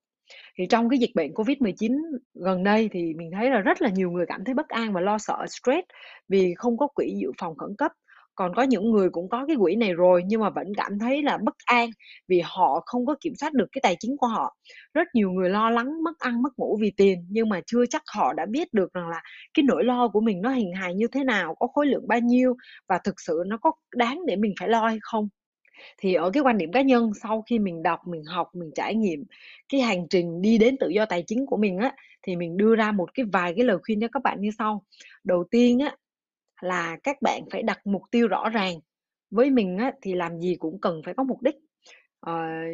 Thì 0.58 0.66
trong 0.66 0.88
cái 0.88 0.98
dịch 0.98 1.10
bệnh 1.14 1.32
Covid-19 1.32 2.00
gần 2.34 2.64
đây 2.64 2.88
thì 2.92 3.14
mình 3.14 3.30
thấy 3.32 3.50
là 3.50 3.60
rất 3.60 3.82
là 3.82 3.88
nhiều 3.90 4.10
người 4.10 4.26
cảm 4.26 4.44
thấy 4.44 4.54
bất 4.54 4.68
an 4.68 4.92
và 4.92 5.00
lo 5.00 5.18
sợ, 5.18 5.46
stress 5.48 5.86
vì 6.28 6.54
không 6.56 6.76
có 6.78 6.86
quỹ 6.86 7.14
dự 7.22 7.32
phòng 7.40 7.56
khẩn 7.56 7.70
cấp. 7.78 7.92
Còn 8.34 8.54
có 8.54 8.62
những 8.62 8.90
người 8.90 9.10
cũng 9.10 9.28
có 9.28 9.46
cái 9.46 9.56
quỹ 9.60 9.76
này 9.76 9.92
rồi 9.94 10.22
nhưng 10.26 10.40
mà 10.40 10.50
vẫn 10.50 10.66
cảm 10.76 10.98
thấy 10.98 11.22
là 11.22 11.38
bất 11.44 11.54
an 11.66 11.90
vì 12.28 12.40
họ 12.44 12.82
không 12.86 13.06
có 13.06 13.14
kiểm 13.20 13.34
soát 13.34 13.52
được 13.52 13.66
cái 13.72 13.80
tài 13.82 13.96
chính 14.00 14.16
của 14.16 14.26
họ. 14.26 14.56
Rất 14.94 15.08
nhiều 15.14 15.30
người 15.32 15.50
lo 15.50 15.70
lắng 15.70 16.02
mất 16.04 16.18
ăn 16.18 16.42
mất 16.42 16.50
ngủ 16.58 16.78
vì 16.80 16.92
tiền 16.96 17.26
nhưng 17.28 17.48
mà 17.48 17.60
chưa 17.66 17.86
chắc 17.90 18.02
họ 18.14 18.32
đã 18.32 18.46
biết 18.50 18.72
được 18.74 18.92
rằng 18.94 19.08
là 19.08 19.22
cái 19.54 19.62
nỗi 19.68 19.84
lo 19.84 20.08
của 20.08 20.20
mình 20.20 20.40
nó 20.42 20.50
hình 20.50 20.72
hài 20.74 20.94
như 20.94 21.06
thế 21.12 21.24
nào, 21.24 21.54
có 21.58 21.66
khối 21.66 21.86
lượng 21.86 22.08
bao 22.08 22.18
nhiêu 22.20 22.54
và 22.88 22.98
thực 23.04 23.14
sự 23.20 23.42
nó 23.46 23.56
có 23.58 23.72
đáng 23.96 24.20
để 24.26 24.36
mình 24.36 24.54
phải 24.60 24.68
lo 24.68 24.86
hay 24.88 24.98
không. 25.02 25.28
Thì 25.98 26.14
ở 26.14 26.30
cái 26.30 26.42
quan 26.42 26.58
điểm 26.58 26.72
cá 26.72 26.82
nhân 26.82 27.10
sau 27.22 27.42
khi 27.50 27.58
mình 27.58 27.82
đọc, 27.82 28.00
mình 28.06 28.24
học, 28.24 28.48
mình 28.54 28.70
trải 28.74 28.94
nghiệm 28.94 29.24
cái 29.72 29.80
hành 29.80 30.06
trình 30.10 30.42
đi 30.42 30.58
đến 30.58 30.76
tự 30.80 30.88
do 30.88 31.06
tài 31.06 31.24
chính 31.26 31.46
của 31.46 31.56
mình 31.56 31.78
á, 31.78 31.92
thì 32.26 32.36
mình 32.36 32.56
đưa 32.56 32.76
ra 32.76 32.92
một 32.92 33.14
cái 33.14 33.26
vài 33.32 33.52
cái 33.56 33.64
lời 33.64 33.78
khuyên 33.86 34.00
cho 34.00 34.08
các 34.12 34.22
bạn 34.22 34.40
như 34.40 34.50
sau. 34.58 34.82
Đầu 35.24 35.44
tiên 35.50 35.78
á, 35.78 35.96
là 36.62 36.96
các 37.04 37.22
bạn 37.22 37.42
phải 37.52 37.62
đặt 37.62 37.86
mục 37.86 38.02
tiêu 38.10 38.28
rõ 38.28 38.48
ràng. 38.50 38.74
Với 39.30 39.50
mình 39.50 39.78
á, 39.78 39.92
thì 40.02 40.14
làm 40.14 40.40
gì 40.40 40.56
cũng 40.58 40.80
cần 40.80 41.02
phải 41.04 41.14
có 41.14 41.22
mục 41.24 41.42
đích. 41.42 41.56
à, 42.20 42.64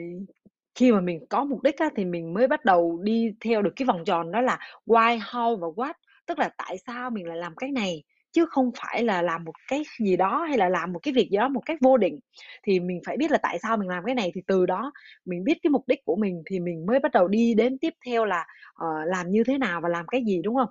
khi 0.74 0.92
mà 0.92 1.00
mình 1.00 1.26
có 1.30 1.44
mục 1.44 1.62
đích 1.62 1.76
á, 1.78 1.88
thì 1.96 2.04
mình 2.04 2.34
mới 2.34 2.46
bắt 2.48 2.64
đầu 2.64 2.98
đi 3.02 3.32
theo 3.40 3.62
được 3.62 3.72
cái 3.76 3.86
vòng 3.86 4.04
tròn 4.04 4.32
đó 4.32 4.40
là 4.40 4.58
why, 4.86 5.18
how 5.20 5.56
và 5.56 5.68
what. 5.68 5.94
Tức 6.26 6.38
là 6.38 6.50
tại 6.58 6.76
sao 6.86 7.10
mình 7.10 7.26
lại 7.26 7.36
làm 7.36 7.56
cái 7.56 7.70
này, 7.70 8.02
chứ 8.32 8.46
không 8.46 8.70
phải 8.82 9.04
là 9.04 9.22
làm 9.22 9.44
một 9.44 9.52
cái 9.68 9.82
gì 10.00 10.16
đó 10.16 10.44
hay 10.48 10.58
là 10.58 10.68
làm 10.68 10.92
một 10.92 10.98
cái 11.02 11.14
việc 11.14 11.28
gì 11.30 11.36
đó 11.36 11.48
một 11.48 11.62
cách 11.66 11.78
vô 11.80 11.96
định. 11.96 12.18
Thì 12.62 12.80
mình 12.80 13.00
phải 13.06 13.16
biết 13.16 13.30
là 13.30 13.38
tại 13.42 13.58
sao 13.62 13.76
mình 13.76 13.88
làm 13.88 14.04
cái 14.06 14.14
này 14.14 14.32
thì 14.34 14.40
từ 14.46 14.66
đó 14.66 14.92
mình 15.24 15.44
biết 15.44 15.58
cái 15.62 15.70
mục 15.70 15.84
đích 15.88 16.04
của 16.04 16.16
mình 16.16 16.42
thì 16.46 16.60
mình 16.60 16.86
mới 16.86 17.00
bắt 17.00 17.12
đầu 17.12 17.28
đi 17.28 17.54
đến 17.54 17.78
tiếp 17.78 17.94
theo 18.06 18.24
là, 18.24 18.46
uh, 18.84 19.08
làm 19.08 19.30
như 19.30 19.44
thế 19.44 19.58
nào 19.58 19.80
và 19.80 19.88
làm 19.88 20.06
cái 20.06 20.24
gì, 20.24 20.40
đúng 20.44 20.54
không? 20.56 20.68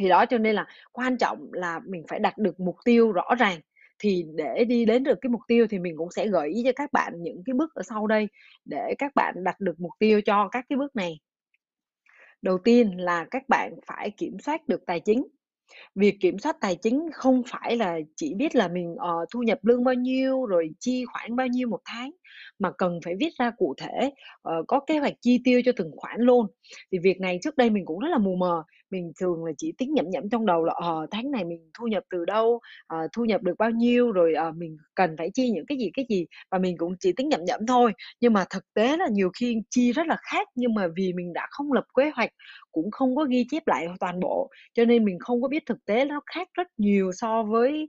Thì 0.00 0.08
đó, 0.08 0.26
cho 0.26 0.38
nên 0.38 0.54
là 0.54 0.66
quan 0.92 1.18
trọng 1.18 1.48
là 1.52 1.80
mình 1.86 2.04
phải 2.08 2.18
đặt 2.18 2.38
được 2.38 2.60
mục 2.60 2.76
tiêu 2.84 3.12
rõ 3.12 3.34
ràng, 3.38 3.60
thì 3.98 4.24
để 4.34 4.64
đi 4.64 4.84
đến 4.84 5.04
được 5.04 5.18
cái 5.20 5.30
mục 5.30 5.40
tiêu 5.48 5.66
thì 5.70 5.78
mình 5.78 5.94
cũng 5.96 6.10
sẽ 6.10 6.26
gợi 6.26 6.48
ý 6.48 6.62
cho 6.64 6.72
các 6.76 6.92
bạn 6.92 7.12
những 7.22 7.42
cái 7.46 7.54
bước 7.54 7.74
ở 7.74 7.82
sau 7.82 8.06
đây 8.06 8.28
để 8.64 8.94
các 8.98 9.12
bạn 9.14 9.34
đặt 9.44 9.60
được 9.60 9.80
mục 9.80 9.92
tiêu 9.98 10.20
cho 10.20 10.48
các 10.48 10.64
cái 10.68 10.76
bước 10.76 10.96
này. 10.96 11.20
Đầu 12.42 12.58
tiên 12.58 12.90
là 12.96 13.26
các 13.30 13.48
bạn 13.48 13.72
phải 13.86 14.10
kiểm 14.10 14.38
soát 14.38 14.68
được 14.68 14.86
tài 14.86 15.00
chính. 15.00 15.26
Việc 15.94 16.16
kiểm 16.20 16.38
soát 16.38 16.56
tài 16.60 16.76
chính 16.76 17.10
không 17.12 17.42
phải 17.48 17.76
là 17.76 17.98
chỉ 18.16 18.34
biết 18.34 18.54
là 18.54 18.68
mình, 18.68 18.92
uh, 18.92 19.28
thu 19.32 19.42
nhập 19.42 19.58
lương 19.62 19.84
bao 19.84 19.94
nhiêu, 19.94 20.46
rồi 20.46 20.70
chi 20.80 21.04
khoản 21.12 21.36
bao 21.36 21.46
nhiêu 21.46 21.68
một 21.68 21.80
tháng, 21.84 22.10
mà 22.58 22.70
cần 22.78 23.00
phải 23.04 23.14
viết 23.20 23.30
ra 23.38 23.50
cụ 23.58 23.74
thể, 23.78 24.10
ờ, 24.42 24.62
có 24.68 24.80
kế 24.86 24.98
hoạch 24.98 25.14
chi 25.22 25.40
tiêu 25.44 25.60
cho 25.64 25.72
từng 25.76 25.90
khoản 25.96 26.20
luôn. 26.20 26.46
Thì 26.92 26.98
việc 26.98 27.20
này 27.20 27.38
trước 27.42 27.56
đây 27.56 27.70
mình 27.70 27.84
cũng 27.86 27.98
rất 27.98 28.08
là 28.10 28.18
mù 28.18 28.36
mờ, 28.36 28.62
mình 28.90 29.12
thường 29.20 29.44
là 29.44 29.52
chỉ 29.58 29.72
tính 29.78 29.94
nhẩm 29.94 30.04
nhẩm 30.10 30.24
trong 30.30 30.46
đầu 30.46 30.64
là, 30.64 30.74
ờ, 30.76 31.06
tháng 31.10 31.30
này 31.30 31.44
mình 31.44 31.70
thu 31.78 31.86
nhập 31.86 32.02
từ 32.10 32.24
đâu, 32.24 32.60
ờ, 32.86 32.96
thu 33.16 33.24
nhập 33.24 33.42
được 33.42 33.54
bao 33.58 33.70
nhiêu, 33.70 34.12
rồi, 34.12 34.34
ờ, 34.34 34.52
mình 34.56 34.76
cần 34.94 35.14
phải 35.18 35.30
chi 35.34 35.50
những 35.50 35.66
cái 35.66 35.78
gì, 35.78 35.90
cái 35.94 36.06
gì, 36.08 36.26
và 36.50 36.58
mình 36.58 36.76
cũng 36.78 36.94
chỉ 37.00 37.12
tính 37.16 37.28
nhẩm 37.28 37.40
nhẩm 37.46 37.60
thôi. 37.68 37.92
Nhưng 38.20 38.32
mà 38.32 38.44
thực 38.50 38.64
tế 38.74 38.96
là 38.96 39.06
nhiều 39.12 39.30
khi 39.40 39.56
chi 39.70 39.92
rất 39.92 40.06
là 40.06 40.16
khác, 40.32 40.48
nhưng 40.54 40.74
mà 40.74 40.86
vì 40.96 41.12
mình 41.12 41.32
đã 41.32 41.46
không 41.50 41.72
lập 41.72 41.84
kế 41.96 42.10
hoạch, 42.14 42.30
cũng 42.72 42.90
không 42.90 43.16
có 43.16 43.24
ghi 43.30 43.46
chép 43.50 43.62
lại 43.66 43.86
toàn 44.00 44.20
bộ, 44.20 44.50
cho 44.74 44.84
nên 44.84 45.04
mình 45.04 45.18
không 45.20 45.42
có 45.42 45.48
biết 45.48 45.62
thực 45.66 45.84
tế 45.86 46.04
nó 46.04 46.20
khác 46.34 46.48
rất 46.54 46.66
nhiều 46.78 47.12
so 47.12 47.42
với, 47.42 47.88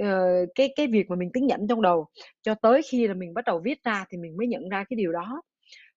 Ờ, 0.00 0.46
cái 0.54 0.72
cái 0.76 0.86
việc 0.86 1.10
mà 1.10 1.16
mình 1.16 1.30
tính 1.32 1.46
nhẩm 1.46 1.60
trong 1.68 1.82
đầu. 1.82 2.06
Cho 2.42 2.54
tới 2.54 2.82
khi 2.90 3.08
là 3.08 3.14
mình 3.14 3.34
bắt 3.34 3.44
đầu 3.44 3.60
viết 3.64 3.82
ra 3.84 4.04
thì 4.10 4.18
mình 4.18 4.36
mới 4.36 4.46
nhận 4.46 4.68
ra 4.68 4.84
cái 4.90 4.96
điều 4.96 5.12
đó. 5.12 5.42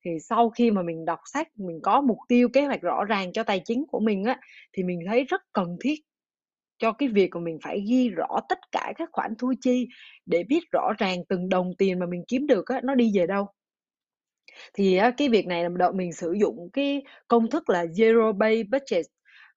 Thì 0.06 0.12
sau 0.30 0.50
khi 0.50 0.72
mà 0.72 0.84
mình 0.84 1.06
đọc 1.06 1.20
sách, 1.34 1.48
mình 1.58 1.80
có 1.84 2.02
mục 2.02 2.18
tiêu, 2.30 2.50
kế 2.54 2.62
hoạch 2.66 2.82
rõ 2.82 3.06
ràng 3.06 3.34
cho 3.34 3.44
tài 3.44 3.62
chính 3.66 3.86
của 3.88 4.00
mình 4.00 4.24
á, 4.26 4.40
thì 4.74 4.84
mình 4.84 5.00
thấy 5.08 5.24
rất 5.26 5.42
cần 5.54 5.78
thiết 5.82 5.96
cho 6.80 6.92
cái 6.94 7.10
việc 7.10 7.30
mà 7.36 7.42
mình 7.42 7.58
phải 7.64 7.82
ghi 7.90 8.10
rõ 8.10 8.28
tất 8.50 8.60
cả 8.74 8.94
các 8.98 9.10
khoản 9.14 9.34
thu 9.40 9.54
chi 9.62 9.88
để 10.26 10.44
biết 10.50 10.62
rõ 10.74 10.94
ràng 11.00 11.20
từng 11.30 11.50
đồng 11.50 11.72
tiền 11.78 12.00
mà 12.00 12.06
mình 12.08 12.24
kiếm 12.28 12.48
được 12.48 12.66
á, 12.68 12.82
nó 12.86 12.96
đi 12.96 13.12
về 13.16 13.28
đâu. 13.28 13.48
Thì 14.74 14.96
á, 14.98 15.12
cái 15.18 15.30
việc 15.30 15.48
này 15.48 15.64
là 15.64 15.92
mình 15.96 16.14
sử 16.14 16.34
dụng 16.42 16.70
cái 16.74 17.04
công 17.28 17.50
thức 17.50 17.70
là 17.70 17.86
Zero 17.86 18.34
Based 18.38 18.68
Budget. 18.72 19.06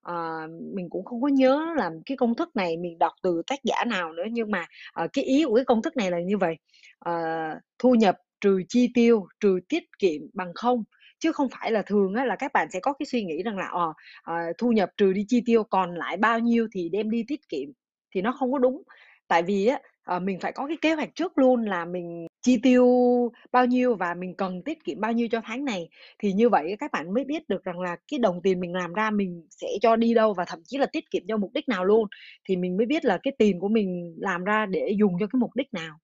Ờ, 0.09 0.47
mình 0.75 0.91
cũng 0.91 1.05
không 1.05 1.23
có 1.23 1.29
nhớ 1.29 1.67
là 1.77 1.91
cái 2.07 2.17
công 2.17 2.35
thức 2.35 2.57
này 2.57 2.77
mình 2.77 2.99
đọc 2.99 3.13
từ 3.23 3.43
tác 3.47 3.59
giả 3.65 3.85
nào 3.87 4.13
nữa, 4.13 4.23
nhưng 4.33 4.51
mà, 4.51 4.67
ờ, 4.93 5.09
cái 5.13 5.25
ý 5.25 5.45
của 5.45 5.55
cái 5.57 5.65
công 5.65 5.83
thức 5.83 5.97
này 5.97 6.11
là 6.11 6.21
như 6.21 6.39
vậy 6.39 6.57
ờ, 6.99 7.13
thu 7.79 7.95
nhập 7.95 8.17
trừ 8.41 8.63
chi 8.69 8.91
tiêu, 8.95 9.27
trừ 9.41 9.59
tiết 9.69 9.83
kiệm 9.99 10.21
bằng 10.35 10.53
không. 10.55 10.85
Chứ 11.19 11.33
không 11.33 11.49
phải 11.61 11.73
là 11.73 11.83
thường 11.83 12.15
á 12.15 12.25
là 12.25 12.37
các 12.37 12.53
bạn 12.55 12.69
sẽ 12.73 12.81
có 12.83 12.93
cái 12.93 13.07
suy 13.07 13.25
nghĩ 13.25 13.43
rằng 13.43 13.57
là, 13.59 13.67
ờ, 13.73 13.93
ờ, 14.23 14.35
thu 14.59 14.73
nhập 14.73 14.91
trừ 14.97 15.13
đi 15.13 15.25
chi 15.29 15.43
tiêu, 15.47 15.65
còn 15.65 15.95
lại 15.95 16.17
bao 16.17 16.39
nhiêu 16.39 16.67
thì 16.73 16.89
đem 16.93 17.11
đi 17.11 17.25
tiết 17.29 17.41
kiệm, 17.49 17.69
thì 18.15 18.21
nó 18.23 18.33
không 18.39 18.53
có 18.53 18.59
đúng. 18.59 18.83
Tại 19.29 19.43
vì 19.43 19.67
á, 19.67 19.79
à, 20.09 20.19
mình 20.19 20.39
phải 20.41 20.53
có 20.53 20.67
cái 20.67 20.77
kế 20.83 20.95
hoạch 20.95 21.15
trước 21.15 21.39
luôn 21.39 21.65
là 21.65 21.85
mình 21.85 22.27
chi 22.43 22.59
tiêu 22.63 22.87
bao 23.53 23.67
nhiêu 23.67 23.95
và 23.95 24.15
mình 24.15 24.35
cần 24.37 24.63
tiết 24.63 24.85
kiệm 24.85 25.01
bao 25.01 25.13
nhiêu 25.13 25.29
cho 25.31 25.41
tháng 25.45 25.65
này. 25.65 25.89
Thì 26.19 26.33
như 26.33 26.49
vậy 26.49 26.77
các 26.81 26.93
bạn 26.93 27.15
mới 27.15 27.25
biết 27.25 27.49
được 27.49 27.65
rằng 27.65 27.81
là 27.81 27.97
cái 28.11 28.19
đồng 28.19 28.43
tiền 28.43 28.61
mình 28.61 28.73
làm 28.75 28.93
ra 28.93 29.11
mình 29.11 29.47
sẽ 29.51 29.69
cho 29.83 29.97
đi 29.97 30.15
đâu 30.15 30.35
và 30.35 30.45
thậm 30.45 30.61
chí 30.65 30.79
là 30.79 30.87
tiết 30.93 31.11
kiệm 31.11 31.23
cho 31.29 31.37
mục 31.37 31.51
đích 31.55 31.69
nào 31.69 31.85
luôn, 31.85 32.09
thì 32.49 32.57
mình 32.57 32.77
mới 32.77 32.87
biết 32.87 33.05
là 33.05 33.19
cái 33.23 33.33
tiền 33.39 33.61
của 33.61 33.69
mình 33.69 34.15
làm 34.19 34.45
ra 34.45 34.67
để 34.67 34.95
dùng 34.99 35.13
cho 35.21 35.27
cái 35.27 35.39
mục 35.41 35.51
đích 35.55 35.75
nào. 35.75 35.99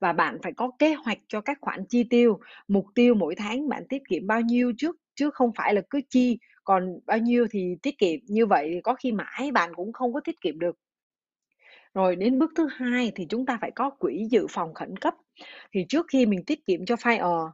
Và 0.00 0.12
bạn 0.12 0.38
phải 0.42 0.52
có 0.56 0.70
kế 0.78 0.94
hoạch 0.94 1.18
cho 1.28 1.40
các 1.40 1.58
khoản 1.60 1.86
chi 1.88 2.04
tiêu, 2.10 2.38
mục 2.68 2.86
tiêu 2.94 3.14
mỗi 3.14 3.34
tháng 3.34 3.68
bạn 3.68 3.84
tiết 3.88 4.02
kiệm 4.10 4.26
bao 4.26 4.40
nhiêu 4.40 4.72
trước, 4.78 4.96
chứ 5.16 5.30
không 5.34 5.50
phải 5.56 5.74
là 5.74 5.82
cứ 5.90 6.00
chi, 6.10 6.38
còn 6.64 7.00
bao 7.06 7.18
nhiêu 7.18 7.46
thì 7.50 7.76
tiết 7.82 7.98
kiệm, 7.98 8.20
như 8.28 8.46
vậy 8.46 8.70
thì 8.74 8.80
có 8.84 8.94
khi 8.94 9.12
mãi 9.12 9.52
bạn 9.54 9.70
cũng 9.76 9.92
không 9.92 10.14
có 10.14 10.20
tiết 10.24 10.40
kiệm 10.40 10.58
được. 10.58 10.76
Rồi 11.94 12.16
đến 12.16 12.38
bước 12.38 12.52
thứ 12.56 12.66
hai 12.70 13.12
thì 13.14 13.26
chúng 13.28 13.46
ta 13.46 13.58
phải 13.60 13.70
có 13.70 13.90
quỹ 13.90 14.26
dự 14.30 14.46
phòng 14.50 14.74
khẩn 14.74 14.96
cấp. 14.96 15.14
Thì 15.74 15.84
trước 15.88 16.06
khi 16.12 16.26
mình 16.26 16.44
tiết 16.44 16.66
kiệm 16.66 16.86
cho 16.86 16.94
FIRE, 16.94 17.16
uh, 17.16 17.20
ờ, 17.20 17.50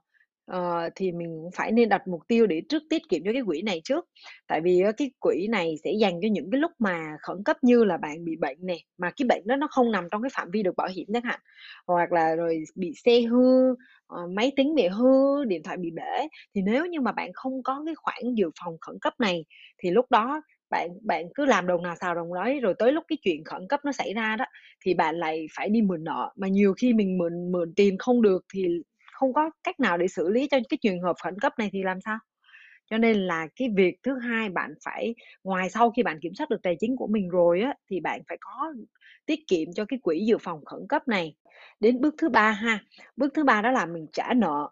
ờ, 0.47 0.91
thì 0.95 1.13
mình 1.13 1.29
cũng 1.43 1.51
phải 1.55 1.73
nên 1.73 1.89
đặt 1.89 2.09
mục 2.09 2.21
tiêu 2.29 2.47
để 2.47 2.63
trước 2.69 2.83
tiết 2.91 3.03
kiệm 3.09 3.21
cho 3.25 3.33
cái 3.33 3.43
quỹ 3.47 3.63
này 3.63 3.81
trước. 3.85 4.05
Tại 4.47 4.61
vì 4.61 4.83
cái 4.97 5.11
quỹ 5.21 5.47
này 5.51 5.75
sẽ 5.85 5.93
dành 6.01 6.21
cho 6.23 6.29
những 6.33 6.51
cái 6.51 6.61
lúc 6.61 6.71
mà 6.79 7.17
khẩn 7.23 7.37
cấp 7.45 7.57
như 7.63 7.85
là 7.85 7.97
bạn 7.97 8.25
bị 8.25 8.37
bệnh 8.37 8.59
này 8.67 8.85
mà 8.99 9.11
cái 9.17 9.27
bệnh 9.29 9.47
đó 9.47 9.57
nó 9.57 9.67
không 9.71 9.93
nằm 9.93 10.05
trong 10.11 10.23
cái 10.23 10.31
phạm 10.35 10.51
vi 10.53 10.63
được 10.63 10.77
bảo 10.77 10.89
hiểm 10.95 11.07
chẳng 11.13 11.23
hạn, 11.23 11.41
hoặc 11.87 12.13
là 12.13 12.35
rồi 12.35 12.65
bị 12.75 12.93
xe 13.05 13.21
hư, 13.21 13.71
uh, 13.73 14.31
máy 14.31 14.53
tính 14.57 14.75
bị 14.75 14.89
hư, 14.89 15.45
điện 15.45 15.63
thoại 15.63 15.77
bị 15.77 15.91
bể. 15.91 16.29
Thì 16.55 16.63
nếu 16.63 16.87
như 16.87 17.01
mà 17.01 17.13
bạn 17.13 17.33
không 17.35 17.63
có 17.63 17.83
cái 17.87 17.95
khoản 17.95 18.35
dự 18.35 18.51
phòng 18.65 18.77
khẩn 18.81 18.99
cấp 19.01 19.15
này, 19.21 19.45
thì 19.79 19.91
lúc 19.91 20.07
đó 20.11 20.43
bạn 20.71 20.91
bạn 21.03 21.25
cứ 21.35 21.45
làm 21.45 21.67
đồng 21.67 21.83
nào 21.83 21.95
xào 22.00 22.15
đồng 22.15 22.35
đấy, 22.35 22.61
rồi 22.61 22.75
tới 22.79 22.93
lúc 22.93 23.05
cái 23.09 23.19
chuyện 23.23 23.45
khẩn 23.45 23.69
cấp 23.69 23.81
nó 23.85 23.93
xảy 23.93 24.15
ra 24.15 24.37
đó, 24.37 24.45
thì 24.85 24.95
bạn 24.95 25.17
lại 25.19 25.47
phải 25.57 25.69
đi 25.69 25.83
mượn 25.83 26.05
nợ, 26.05 26.33
mà 26.37 26.49
nhiều 26.49 26.75
khi 26.79 26.93
mình 26.93 27.19
mượn 27.19 27.53
mượn 27.53 27.73
tiền 27.77 27.99
không 27.99 28.23
được 28.23 28.45
thì 28.55 28.69
không 29.12 29.33
có 29.33 29.50
cách 29.65 29.81
nào 29.81 29.99
để 29.99 30.09
xử 30.09 30.29
lý 30.31 30.49
cho 30.50 30.59
cái 30.69 30.79
trường 30.83 31.00
hợp 31.03 31.17
khẩn 31.25 31.35
cấp 31.41 31.53
này 31.59 31.71
thì 31.73 31.83
làm 31.83 32.00
sao? 32.05 32.19
Cho 32.91 32.99
nên 32.99 33.17
là 33.17 33.49
cái 33.57 33.69
việc 33.77 33.95
thứ 34.03 34.19
hai 34.19 34.49
bạn 34.49 34.75
phải 34.85 35.15
ngoài 35.45 35.71
sau 35.71 35.91
khi 35.91 36.03
bạn 36.03 36.19
kiểm 36.23 36.35
soát 36.35 36.50
được 36.50 36.62
tài 36.62 36.77
chính 36.81 36.97
của 36.97 37.07
mình 37.07 37.29
rồi 37.29 37.61
á, 37.61 37.75
thì 37.91 38.00
bạn 38.00 38.21
phải 38.29 38.39
có 38.41 38.73
tiết 39.27 39.41
kiệm 39.49 39.69
cho 39.75 39.85
cái 39.85 39.99
quỹ 40.03 40.25
dự 40.29 40.39
phòng 40.41 40.65
khẩn 40.65 40.81
cấp 40.89 41.09
này. 41.09 41.35
Đến 41.81 42.00
bước 42.00 42.15
thứ 42.19 42.29
ba 42.29 42.50
ha, 42.50 42.79
bước 43.17 43.29
thứ 43.35 43.45
ba 43.45 43.62
đó 43.62 43.71
là 43.71 43.87
mình 43.87 44.07
trả 44.12 44.35
nợ. 44.35 44.69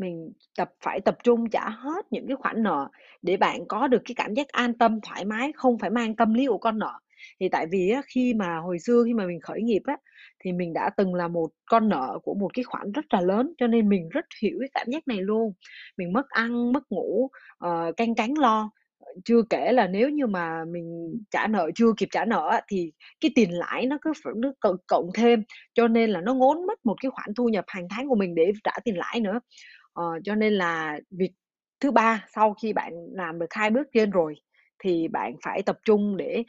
Mình 0.00 0.32
tập 0.58 0.70
phải 0.84 1.00
tập 1.00 1.16
trung 1.24 1.50
trả 1.50 1.68
hết 1.68 2.06
những 2.10 2.26
cái 2.26 2.36
khoản 2.36 2.62
nợ 2.62 2.88
để 3.22 3.36
bạn 3.36 3.66
có 3.68 3.86
được 3.88 4.02
cái 4.04 4.14
cảm 4.16 4.34
giác 4.34 4.48
an 4.48 4.74
tâm, 4.78 5.00
thoải 5.00 5.24
mái, 5.24 5.52
không 5.56 5.78
phải 5.78 5.90
mang 5.90 6.16
tâm 6.16 6.34
lý 6.34 6.46
của 6.46 6.58
con 6.58 6.78
nợ. 6.78 6.92
Thì 7.40 7.48
tại 7.48 7.66
vì 7.72 7.90
á, 7.90 8.02
khi 8.14 8.34
mà 8.34 8.56
hồi 8.58 8.78
xưa 8.78 9.02
khi 9.06 9.14
mà 9.14 9.26
mình 9.26 9.40
khởi 9.40 9.62
nghiệp 9.62 9.82
á, 9.84 9.96
thì 10.44 10.52
mình 10.52 10.72
đã 10.72 10.90
từng 10.96 11.14
là 11.14 11.28
một 11.28 11.50
con 11.66 11.88
nợ 11.88 12.18
của 12.22 12.34
một 12.34 12.50
cái 12.54 12.64
khoản 12.64 12.92
rất 12.92 13.04
là 13.14 13.20
lớn, 13.20 13.52
cho 13.58 13.66
nên 13.66 13.88
mình 13.88 14.08
rất 14.08 14.24
hiểu 14.42 14.56
cái 14.60 14.68
cảm 14.74 14.86
giác 14.92 15.08
này 15.08 15.18
luôn. 15.20 15.52
Mình 15.96 16.12
mất 16.12 16.28
ăn, 16.28 16.72
mất 16.72 16.82
ngủ, 16.92 17.28
ờ, 17.58 17.86
uh, 17.88 17.96
canh 17.96 18.14
cánh 18.14 18.34
lo. 18.38 18.70
Chưa 19.24 19.42
kể 19.50 19.72
là 19.72 19.86
nếu 19.86 20.08
như 20.10 20.26
mà 20.26 20.64
mình 20.64 21.14
trả 21.30 21.46
nợ 21.46 21.70
chưa 21.74 21.92
kịp 21.96 22.08
trả 22.12 22.24
nợ 22.24 22.48
á, 22.50 22.60
thì 22.68 22.92
cái 23.20 23.30
tiền 23.34 23.50
lãi 23.52 23.86
nó 23.86 23.98
cứ 24.02 24.12
nó 24.36 24.52
cộng 24.60 24.76
cộng 24.86 25.10
thêm, 25.14 25.42
cho 25.74 25.88
nên 25.88 26.10
là 26.10 26.20
nó 26.20 26.34
ngốn 26.34 26.66
mất 26.66 26.86
một 26.86 26.96
cái 27.02 27.10
khoản 27.10 27.34
thu 27.36 27.48
nhập 27.48 27.64
hàng 27.68 27.86
tháng 27.90 28.08
của 28.08 28.14
mình 28.16 28.34
để 28.34 28.52
trả 28.64 28.72
tiền 28.84 28.96
lãi 28.98 29.20
nữa. 29.20 29.40
Ờ, 29.94 30.04
cho 30.24 30.34
nên 30.34 30.52
là 30.52 31.00
việc 31.10 31.30
thứ 31.80 31.90
ba 31.90 32.26
sau 32.34 32.54
khi 32.62 32.72
bạn 32.72 32.92
làm 33.12 33.38
được 33.38 33.46
hai 33.50 33.70
bước 33.70 33.88
trên 33.92 34.10
rồi, 34.10 34.34
thì 34.78 35.08
bạn 35.08 35.34
phải 35.44 35.62
tập 35.62 35.78
trung 35.84 36.16
để 36.16 36.44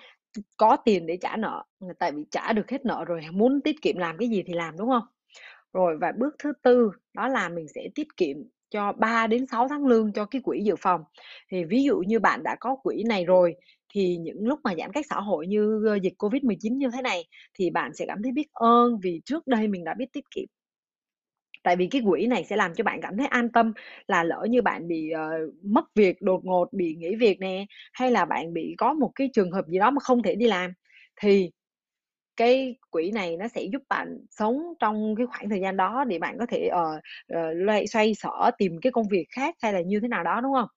có 0.57 0.77
tiền 0.85 1.07
để 1.07 1.17
trả 1.21 1.35
nợ, 1.37 1.63
tại 1.99 2.11
vì 2.11 2.25
trả 2.31 2.53
được 2.53 2.69
hết 2.71 2.85
nợ 2.85 3.05
rồi, 3.05 3.21
muốn 3.33 3.61
tiết 3.63 3.81
kiệm 3.81 3.97
làm 3.97 4.17
cái 4.17 4.29
gì 4.29 4.43
thì 4.47 4.53
làm, 4.53 4.77
đúng 4.77 4.89
không? 4.89 5.03
Rồi 5.73 5.97
và 6.01 6.11
bước 6.19 6.35
thứ 6.43 6.53
tư 6.63 6.91
đó 7.15 7.27
là 7.27 7.49
mình 7.49 7.67
sẽ 7.75 7.89
tiết 7.95 8.07
kiệm 8.17 8.37
cho 8.71 8.93
3 8.93 9.27
đến 9.27 9.45
6 9.47 9.67
tháng 9.69 9.87
lương 9.87 10.13
cho 10.13 10.25
cái 10.25 10.41
quỹ 10.45 10.61
dự 10.65 10.75
phòng. 10.79 11.01
Thì 11.51 11.63
ví 11.65 11.83
dụ 11.83 11.99
như 12.07 12.19
bạn 12.19 12.43
đã 12.43 12.55
có 12.59 12.75
quỹ 12.83 13.03
này 13.09 13.25
rồi, 13.25 13.55
thì 13.93 14.17
những 14.17 14.47
lúc 14.47 14.59
mà 14.63 14.75
giãn 14.79 14.91
cách 14.93 15.05
xã 15.09 15.15
hội 15.21 15.47
như, 15.47 15.85
ờ, 15.87 15.95
dịch 16.03 16.13
Covid-19 16.19 16.77
như 16.77 16.89
thế 16.95 17.01
này, 17.01 17.25
thì 17.59 17.69
bạn 17.69 17.95
sẽ 17.95 18.05
cảm 18.07 18.23
thấy 18.23 18.31
biết 18.31 18.47
ơn 18.53 18.99
vì 19.03 19.21
trước 19.25 19.47
đây 19.47 19.67
mình 19.67 19.83
đã 19.83 19.93
biết 19.99 20.07
tiết 20.13 20.25
kiệm. 20.35 20.45
Tại 21.63 21.75
vì 21.75 21.87
cái 21.87 22.01
quỹ 22.05 22.27
này 22.27 22.43
sẽ 22.43 22.55
làm 22.55 22.73
cho 22.75 22.83
bạn 22.83 23.01
cảm 23.01 23.17
thấy 23.17 23.27
an 23.27 23.49
tâm 23.49 23.73
là 24.07 24.23
lỡ 24.23 24.45
như 24.49 24.61
bạn 24.61 24.87
bị, 24.87 25.11
uh, 25.13 25.53
mất 25.63 25.85
việc 25.95 26.21
đột 26.21 26.45
ngột, 26.45 26.73
bị 26.73 26.95
nghỉ 26.95 27.15
việc 27.15 27.39
nè, 27.39 27.65
hay 27.93 28.11
là 28.11 28.25
bạn 28.25 28.53
bị 28.53 28.75
có 28.77 28.93
một 28.93 29.11
cái 29.15 29.29
trường 29.33 29.51
hợp 29.51 29.67
gì 29.67 29.79
đó 29.79 29.91
mà 29.91 29.99
không 29.99 30.23
thể 30.23 30.35
đi 30.35 30.47
làm, 30.47 30.73
thì 31.21 31.51
cái 32.37 32.75
quỹ 32.89 33.11
này 33.11 33.37
nó 33.37 33.47
sẽ 33.47 33.63
giúp 33.63 33.81
bạn 33.89 34.17
sống 34.29 34.73
trong 34.79 35.15
cái 35.15 35.25
khoảng 35.27 35.49
thời 35.49 35.59
gian 35.59 35.77
đó 35.77 36.03
để 36.07 36.19
bạn 36.19 36.37
có 36.39 36.45
thể, 36.45 36.67
ờ, 36.67 36.99
uh, 37.33 37.55
loay 37.55 37.87
xoay 37.87 38.15
sở 38.15 38.51
tìm 38.57 38.79
cái 38.81 38.91
công 38.91 39.07
việc 39.07 39.25
khác 39.29 39.55
hay 39.61 39.73
là 39.73 39.81
như 39.81 39.99
thế 39.99 40.07
nào 40.07 40.23
đó, 40.23 40.41
đúng 40.41 40.53
không? 40.53 40.69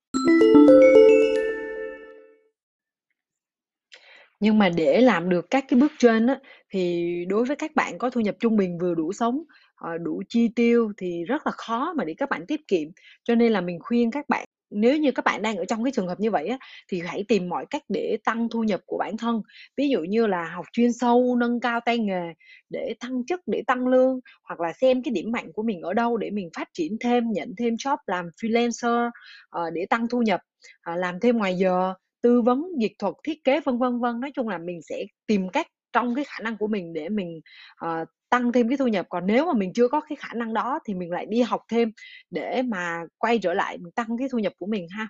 Nhưng 4.40 4.58
mà 4.58 4.68
để 4.68 5.00
làm 5.00 5.28
được 5.28 5.50
các 5.50 5.64
cái 5.68 5.80
bước 5.80 5.92
trên 5.98 6.26
á, 6.26 6.38
thì 6.70 7.24
đối 7.28 7.44
với 7.44 7.56
các 7.56 7.74
bạn 7.74 7.98
có 7.98 8.10
thu 8.10 8.20
nhập 8.20 8.34
trung 8.40 8.56
bình 8.56 8.78
vừa 8.78 8.94
đủ 8.94 9.12
sống, 9.12 9.42
Ờ, 9.84 9.98
đủ 9.98 10.22
chi 10.28 10.48
tiêu 10.56 10.92
thì 10.96 11.24
rất 11.24 11.46
là 11.46 11.52
khó 11.52 11.92
mà 11.96 12.04
để 12.04 12.14
các 12.18 12.28
bạn 12.30 12.46
tiết 12.46 12.68
kiệm. 12.68 12.88
Cho 13.24 13.34
nên 13.34 13.52
là 13.52 13.60
mình 13.60 13.78
khuyên 13.82 14.10
các 14.10 14.28
bạn, 14.28 14.44
nếu 14.70 14.96
như 14.98 15.10
các 15.12 15.24
bạn 15.24 15.42
đang 15.42 15.56
ở 15.56 15.64
trong 15.64 15.84
cái 15.84 15.92
trường 15.96 16.08
hợp 16.08 16.20
như 16.20 16.30
vậy 16.30 16.46
á, 16.48 16.58
thì 16.88 17.00
hãy 17.06 17.24
tìm 17.28 17.48
mọi 17.48 17.66
cách 17.70 17.82
để 17.88 18.18
tăng 18.24 18.48
thu 18.48 18.62
nhập 18.62 18.80
của 18.86 18.98
bản 18.98 19.16
thân. 19.16 19.42
Ví 19.76 19.88
dụ 19.88 20.00
như 20.00 20.26
là 20.26 20.44
học 20.54 20.64
chuyên 20.72 20.92
sâu, 20.92 21.36
nâng 21.40 21.60
cao 21.60 21.80
tay 21.86 21.98
nghề 21.98 22.22
để 22.70 22.94
thăng 23.00 23.26
chức, 23.26 23.40
để 23.46 23.62
tăng 23.66 23.86
lương, 23.86 24.20
hoặc 24.48 24.60
là 24.60 24.72
xem 24.72 25.02
cái 25.02 25.12
điểm 25.12 25.32
mạnh 25.32 25.52
của 25.54 25.62
mình 25.62 25.80
ở 25.80 25.92
đâu 25.94 26.16
để 26.16 26.30
mình 26.30 26.48
phát 26.56 26.68
triển 26.72 26.96
thêm, 27.00 27.32
nhận 27.32 27.54
thêm 27.58 27.74
job 27.74 27.96
làm 28.06 28.26
freelancer, 28.42 29.10
ờ, 29.50 29.70
để 29.70 29.86
tăng 29.90 30.08
thu 30.08 30.22
nhập, 30.22 30.40
ờ, 30.82 30.96
làm 30.96 31.20
thêm 31.20 31.36
ngoài 31.38 31.54
giờ, 31.58 31.94
tư 32.22 32.42
vấn, 32.42 32.64
dịch 32.80 32.92
thuật, 32.98 33.14
thiết 33.24 33.44
kế, 33.44 33.60
vân 33.60 33.78
vân, 33.78 34.00
vân. 34.00 34.20
Nói 34.20 34.30
chung 34.34 34.48
là 34.48 34.58
mình 34.58 34.80
sẽ 34.82 35.04
tìm 35.26 35.48
cách 35.48 35.66
trong 35.94 36.16
cái 36.16 36.24
khả 36.24 36.40
năng 36.44 36.58
của 36.58 36.68
mình 36.68 36.94
để 36.94 37.10
mình, 37.10 37.40
uh, 37.86 38.08
tăng 38.30 38.52
thêm 38.52 38.68
cái 38.68 38.78
thu 38.78 38.88
nhập. 38.88 39.06
Còn 39.10 39.26
nếu 39.26 39.46
mà 39.46 39.54
mình 39.54 39.72
chưa 39.74 39.88
có 39.88 40.00
cái 40.00 40.16
khả 40.16 40.34
năng 40.34 40.54
đó 40.54 40.80
thì 40.86 40.94
mình 40.94 41.10
lại 41.12 41.26
đi 41.30 41.42
học 41.42 41.62
thêm 41.72 41.92
để 42.30 42.62
mà 42.62 43.00
quay 43.18 43.38
trở 43.40 43.54
lại 43.54 43.78
mình 43.78 43.92
tăng 43.96 44.08
cái 44.18 44.28
thu 44.32 44.38
nhập 44.38 44.54
của 44.58 44.66
mình 44.66 44.88
ha. 44.90 45.08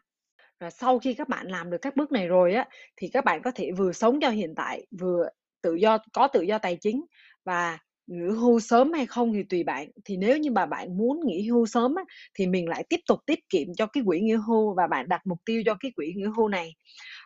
Rồi 0.61 0.71
sau 0.71 0.99
khi 0.99 1.15
các 1.15 1.29
bạn 1.29 1.47
làm 1.49 1.71
được 1.71 1.79
các 1.83 1.97
bước 1.97 2.13
này 2.13 2.29
rồi 2.29 2.55
á, 2.55 2.69
thì 2.97 3.09
các 3.13 3.25
bạn 3.25 3.43
có 3.43 3.51
thể 3.55 3.73
vừa 3.73 3.93
sống 3.93 4.19
cho 4.23 4.31
hiện 4.31 4.55
tại, 4.57 4.87
vừa 5.01 5.29
tự 5.63 5.75
do 5.75 5.99
có 6.13 6.29
tự 6.29 6.43
do 6.43 6.59
tài 6.59 6.77
chính 6.81 7.05
và 7.45 7.79
nghỉ 8.07 8.27
hưu 8.29 8.61
sớm 8.61 8.93
hay 8.93 9.07
không 9.07 9.33
thì 9.35 9.43
tùy 9.51 9.65
bạn. 9.65 9.89
Thì 10.05 10.17
nếu 10.17 10.39
như 10.39 10.51
mà 10.51 10.67
bạn 10.67 10.99
muốn 10.99 11.21
nghỉ 11.27 11.49
hưu 11.49 11.67
sớm 11.67 11.95
á, 11.95 12.05
thì 12.39 12.47
mình 12.47 12.69
lại 12.69 12.85
tiếp 12.89 13.01
tục 13.09 13.19
tiết 13.27 13.39
kiệm 13.49 13.69
cho 13.77 13.87
cái 13.87 14.03
quỹ 14.07 14.21
nghỉ 14.21 14.33
hưu 14.33 14.75
và 14.77 14.87
bạn 14.87 15.09
đặt 15.09 15.21
mục 15.27 15.39
tiêu 15.47 15.63
cho 15.67 15.75
cái 15.81 15.91
quỹ 15.97 16.13
nghỉ 16.17 16.25
hưu 16.37 16.49
này. 16.49 16.75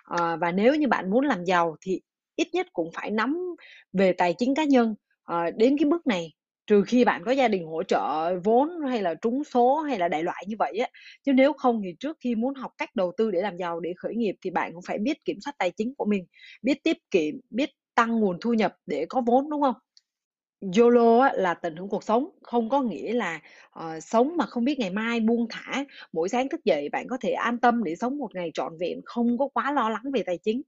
à, 0.04 0.36
và 0.36 0.52
nếu 0.52 0.74
như 0.74 0.88
bạn 0.88 1.10
muốn 1.10 1.24
làm 1.24 1.44
giàu 1.44 1.76
thì 1.80 2.00
ít 2.38 2.48
nhất 2.54 2.66
cũng 2.72 2.90
phải 2.94 3.10
nắm 3.10 3.38
về 3.92 4.12
tài 4.12 4.34
chính 4.38 4.54
cá 4.54 4.64
nhân, 4.64 4.94
à, 5.24 5.50
đến 5.56 5.76
cái 5.78 5.86
bước 5.90 6.06
này, 6.06 6.32
trừ 6.66 6.82
khi 6.86 7.04
bạn 7.04 7.22
có 7.26 7.32
gia 7.32 7.48
đình 7.48 7.66
hỗ 7.66 7.82
trợ 7.82 8.36
vốn 8.44 8.68
hay 8.88 9.02
là 9.02 9.14
trúng 9.14 9.44
số 9.44 9.76
hay 9.80 9.98
là 9.98 10.08
đại 10.08 10.22
loại 10.22 10.44
như 10.48 10.56
vậy 10.58 10.78
á. 10.78 10.88
Chứ 11.26 11.32
nếu 11.32 11.52
không 11.52 11.80
thì 11.84 11.90
trước 12.00 12.16
khi 12.24 12.34
muốn 12.34 12.54
học 12.54 12.72
cách 12.78 12.90
đầu 12.96 13.12
tư 13.18 13.30
để 13.30 13.40
làm 13.42 13.56
giàu, 13.56 13.80
để 13.80 13.94
khởi 13.98 14.14
nghiệp 14.16 14.34
thì 14.44 14.50
bạn 14.50 14.72
cũng 14.74 14.82
phải 14.86 14.98
biết 14.98 15.24
kiểm 15.24 15.36
soát 15.40 15.52
tài 15.58 15.70
chính 15.76 15.94
của 15.98 16.06
mình, 16.06 16.26
biết 16.62 16.78
tiết 16.84 16.96
kiệm, 17.10 17.34
biết 17.50 17.70
tăng 17.94 18.20
nguồn 18.20 18.38
thu 18.40 18.54
nhập 18.54 18.74
để 18.86 19.06
có 19.08 19.22
vốn, 19.26 19.50
đúng 19.50 19.62
không? 19.62 19.74
YOLO 20.76 21.18
á 21.20 21.32
là 21.34 21.54
tận 21.54 21.76
hưởng 21.76 21.88
cuộc 21.88 22.04
sống, 22.04 22.30
không 22.42 22.68
có 22.68 22.82
nghĩa 22.82 23.12
là, 23.12 23.40
uh, 23.80 24.02
sống 24.04 24.36
mà 24.36 24.46
không 24.46 24.64
biết 24.64 24.78
ngày 24.78 24.90
mai, 24.90 25.20
buông 25.20 25.46
thả. 25.50 25.84
Mỗi 26.12 26.28
sáng 26.28 26.48
thức 26.48 26.64
dậy 26.64 26.88
bạn 26.92 27.06
có 27.10 27.16
thể 27.20 27.30
an 27.32 27.58
tâm 27.60 27.84
để 27.84 27.96
sống 27.96 28.18
một 28.18 28.34
ngày 28.34 28.50
trọn 28.54 28.72
vẹn, 28.80 29.00
không 29.04 29.38
có 29.38 29.48
quá 29.54 29.72
lo 29.72 29.90
lắng 29.90 30.02
về 30.14 30.22
tài 30.26 30.38
chính. 30.42 30.62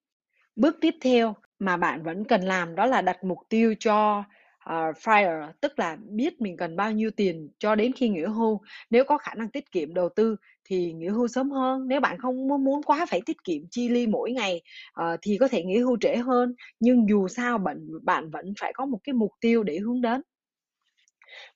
Bước 0.56 0.76
tiếp 0.80 0.94
theo 1.00 1.34
mà 1.58 1.76
bạn 1.76 2.02
vẫn 2.02 2.24
cần 2.24 2.40
làm 2.40 2.74
đó 2.74 2.86
là 2.86 3.00
đặt 3.02 3.24
mục 3.24 3.38
tiêu 3.48 3.74
cho, 3.80 4.18
uh, 4.18 4.96
FIRE, 4.96 5.52
tức 5.60 5.78
là 5.78 5.96
biết 6.00 6.40
mình 6.40 6.56
cần 6.56 6.76
bao 6.76 6.92
nhiêu 6.92 7.10
tiền 7.10 7.50
cho 7.58 7.74
đến 7.74 7.92
khi 7.92 8.08
nghỉ 8.08 8.22
hưu. 8.22 8.60
Nếu 8.90 9.04
có 9.04 9.18
khả 9.18 9.34
năng 9.34 9.48
tiết 9.48 9.72
kiệm 9.72 9.94
đầu 9.94 10.08
tư 10.16 10.36
thì 10.64 10.92
nghỉ 10.92 11.08
hưu 11.08 11.28
sớm 11.28 11.50
hơn, 11.50 11.88
nếu 11.88 12.00
bạn 12.00 12.18
không 12.18 12.48
muốn 12.48 12.82
quá 12.82 13.06
phải 13.10 13.20
tiết 13.26 13.44
kiệm 13.44 13.62
chi 13.70 13.88
ly 13.88 14.06
mỗi 14.06 14.32
ngày, 14.32 14.62
uh, 15.00 15.18
thì 15.22 15.38
có 15.38 15.48
thể 15.48 15.62
nghỉ 15.64 15.78
hưu 15.78 15.96
trễ 16.00 16.16
hơn, 16.16 16.54
nhưng 16.80 17.08
dù 17.08 17.28
sao 17.28 17.58
bạn 17.58 17.88
bạn 18.02 18.30
vẫn 18.30 18.54
phải 18.60 18.72
có 18.74 18.86
một 18.86 18.98
cái 19.04 19.12
mục 19.12 19.32
tiêu 19.40 19.62
để 19.62 19.78
hướng 19.78 20.00
đến. 20.00 20.20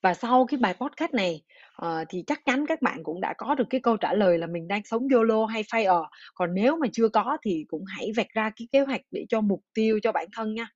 Và 0.02 0.14
sau 0.14 0.46
cái 0.46 0.58
bài 0.58 0.74
podcast 0.74 1.14
này, 1.14 1.42
ờ, 1.76 2.04
thì 2.08 2.24
chắc 2.26 2.40
chắn 2.44 2.66
các 2.66 2.82
bạn 2.82 3.02
cũng 3.02 3.20
đã 3.20 3.34
có 3.38 3.54
được 3.54 3.64
cái 3.70 3.80
câu 3.80 3.96
trả 3.96 4.12
lời 4.12 4.38
là 4.38 4.46
mình 4.46 4.68
đang 4.68 4.82
sống 4.84 5.08
YOLO 5.08 5.46
hay 5.46 5.62
FIRE. 5.62 6.06
Còn 6.34 6.54
nếu 6.54 6.76
mà 6.76 6.86
chưa 6.92 7.08
có 7.08 7.36
thì 7.42 7.64
cũng 7.68 7.84
hãy 7.84 8.12
vạch 8.16 8.30
ra 8.34 8.50
cái 8.56 8.68
kế 8.72 8.80
hoạch 8.80 9.00
để 9.10 9.26
cho 9.28 9.40
mục 9.40 9.60
tiêu 9.74 9.98
cho 10.02 10.12
bản 10.12 10.26
thân 10.32 10.54
nha. 10.54 10.68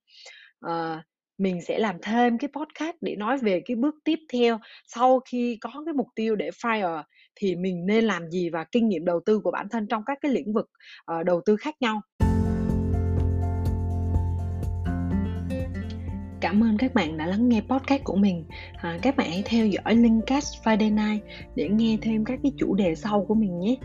Ờ, 0.61 1.01
mình 1.39 1.63
sẽ 1.63 1.79
làm 1.79 1.97
thêm 2.03 2.39
cái 2.39 2.49
podcast 2.53 2.97
để 3.01 3.17
nói 3.17 3.39
về 3.39 3.63
cái 3.67 3.77
bước 3.77 3.95
tiếp 4.05 4.19
theo 4.33 4.59
sau 4.87 5.21
khi 5.21 5.59
có 5.61 5.71
cái 5.87 5.95
mục 5.95 6.07
tiêu 6.15 6.37
để 6.37 6.51
FIRE 6.51 7.03
thì 7.35 7.57
mình 7.57 7.87
nên 7.87 8.05
làm 8.05 8.31
gì 8.31 8.51
và 8.51 8.65
kinh 8.73 8.89
nghiệm 8.89 9.05
đầu 9.05 9.21
tư 9.27 9.41
của 9.41 9.51
bản 9.51 9.69
thân 9.71 9.87
trong 9.87 10.03
các 10.07 10.19
cái 10.21 10.33
lĩnh 10.33 10.53
vực, 10.53 10.71
uh, 11.13 11.25
đầu 11.27 11.41
tư 11.47 11.57
khác 11.57 11.75
nhau. 11.81 12.01
Cảm 16.41 16.65
ơn 16.65 16.79
các 16.79 16.95
bạn 16.95 17.19
đã 17.19 17.27
lắng 17.27 17.49
nghe 17.49 17.61
podcast 17.61 18.05
của 18.05 18.17
mình. 18.17 18.45
À, 18.77 18.99
các 19.03 19.17
bạn 19.17 19.31
hãy 19.31 19.43
theo 19.47 19.67
dõi 19.67 19.97
Linkcast 19.97 20.63
Friday 20.65 20.95
Night 20.95 21.25
để 21.55 21.69
nghe 21.69 21.97
thêm 22.03 22.25
các 22.25 22.41
cái 22.43 22.53
chủ 22.59 22.75
đề 22.75 22.95
sau 22.95 23.25
của 23.25 23.35
mình 23.35 23.61
nhé. 23.61 23.77